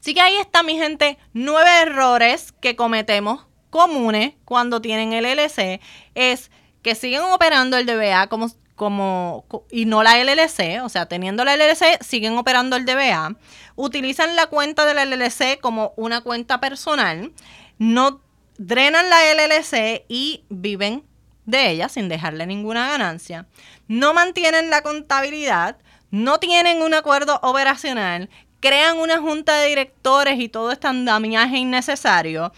Así 0.00 0.14
que 0.14 0.20
ahí 0.20 0.36
está, 0.36 0.62
mi 0.62 0.76
gente, 0.76 1.16
nueve 1.32 1.70
errores 1.82 2.52
que 2.52 2.76
cometemos 2.76 3.46
comunes 3.74 4.34
cuando 4.44 4.80
tienen 4.80 5.10
LLC 5.10 5.80
es 6.14 6.52
que 6.82 6.94
siguen 6.94 7.22
operando 7.22 7.76
el 7.76 7.86
DBA 7.86 8.28
como, 8.28 8.48
como 8.76 9.44
y 9.68 9.84
no 9.86 10.04
la 10.04 10.16
LLC, 10.22 10.80
o 10.84 10.88
sea, 10.88 11.06
teniendo 11.06 11.44
la 11.44 11.56
LLC, 11.56 12.00
siguen 12.00 12.38
operando 12.38 12.76
el 12.76 12.84
DBA, 12.86 13.34
utilizan 13.74 14.36
la 14.36 14.46
cuenta 14.46 14.86
de 14.86 14.94
la 14.94 15.04
LLC 15.04 15.58
como 15.60 15.92
una 15.96 16.20
cuenta 16.20 16.60
personal, 16.60 17.32
no 17.78 18.20
drenan 18.58 19.10
la 19.10 19.18
LLC 19.34 20.04
y 20.06 20.44
viven 20.50 21.02
de 21.44 21.70
ella 21.70 21.88
sin 21.88 22.08
dejarle 22.08 22.46
ninguna 22.46 22.86
ganancia, 22.90 23.48
no 23.88 24.14
mantienen 24.14 24.70
la 24.70 24.82
contabilidad, 24.82 25.78
no 26.12 26.38
tienen 26.38 26.80
un 26.80 26.94
acuerdo 26.94 27.40
operacional, 27.42 28.30
crean 28.64 28.96
una 28.96 29.18
junta 29.18 29.56
de 29.56 29.68
directores 29.68 30.40
y 30.40 30.48
todo 30.48 30.72
este 30.72 30.86
andamiaje 30.86 31.58
innecesario, 31.58 32.50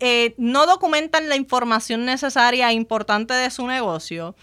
eh, 0.00 0.34
no 0.38 0.66
documentan 0.66 1.28
la 1.28 1.36
información 1.36 2.04
necesaria 2.04 2.70
e 2.70 2.74
importante 2.74 3.34
de 3.34 3.50
su 3.50 3.66
negocio, 3.66 4.34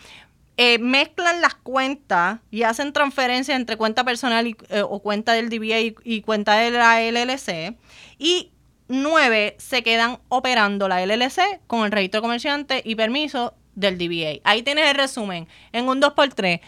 eh, 0.58 0.80
mezclan 0.80 1.41
las 1.41 1.56
cuentas 1.56 2.39
y 2.50 2.63
hacen 2.63 2.93
transferencias 2.93 3.58
entre 3.58 3.76
cuenta 3.76 4.06
personal 4.06 4.56
eh, 4.69 4.82
o 4.82 5.00
cuenta 5.00 5.34
del 5.34 5.50
DBA 5.50 5.95
y, 6.04 6.21
cuenta 6.21 6.56
de 6.56 6.71
la 6.71 7.02
LLC. 7.02 7.76
Y 8.17 8.52
nueve 8.88 9.56
se 9.60 9.84
quedan 9.84 10.19
operando 10.30 10.88
la 10.88 11.06
LLC 11.06 11.60
con 11.67 11.86
el 11.86 11.91
registro 11.91 12.21
comerciante 12.21 12.82
y 12.86 12.95
permiso 12.95 13.54
del 13.76 13.98
DBA. 13.98 14.39
Ahí 14.45 14.63
tienes 14.63 14.89
el 14.89 14.95
resumen 14.95 15.50
en 15.74 15.89
un 15.89 16.02
2x3. 16.02 16.62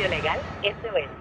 Legal 0.08 0.40
SOS. 0.62 1.12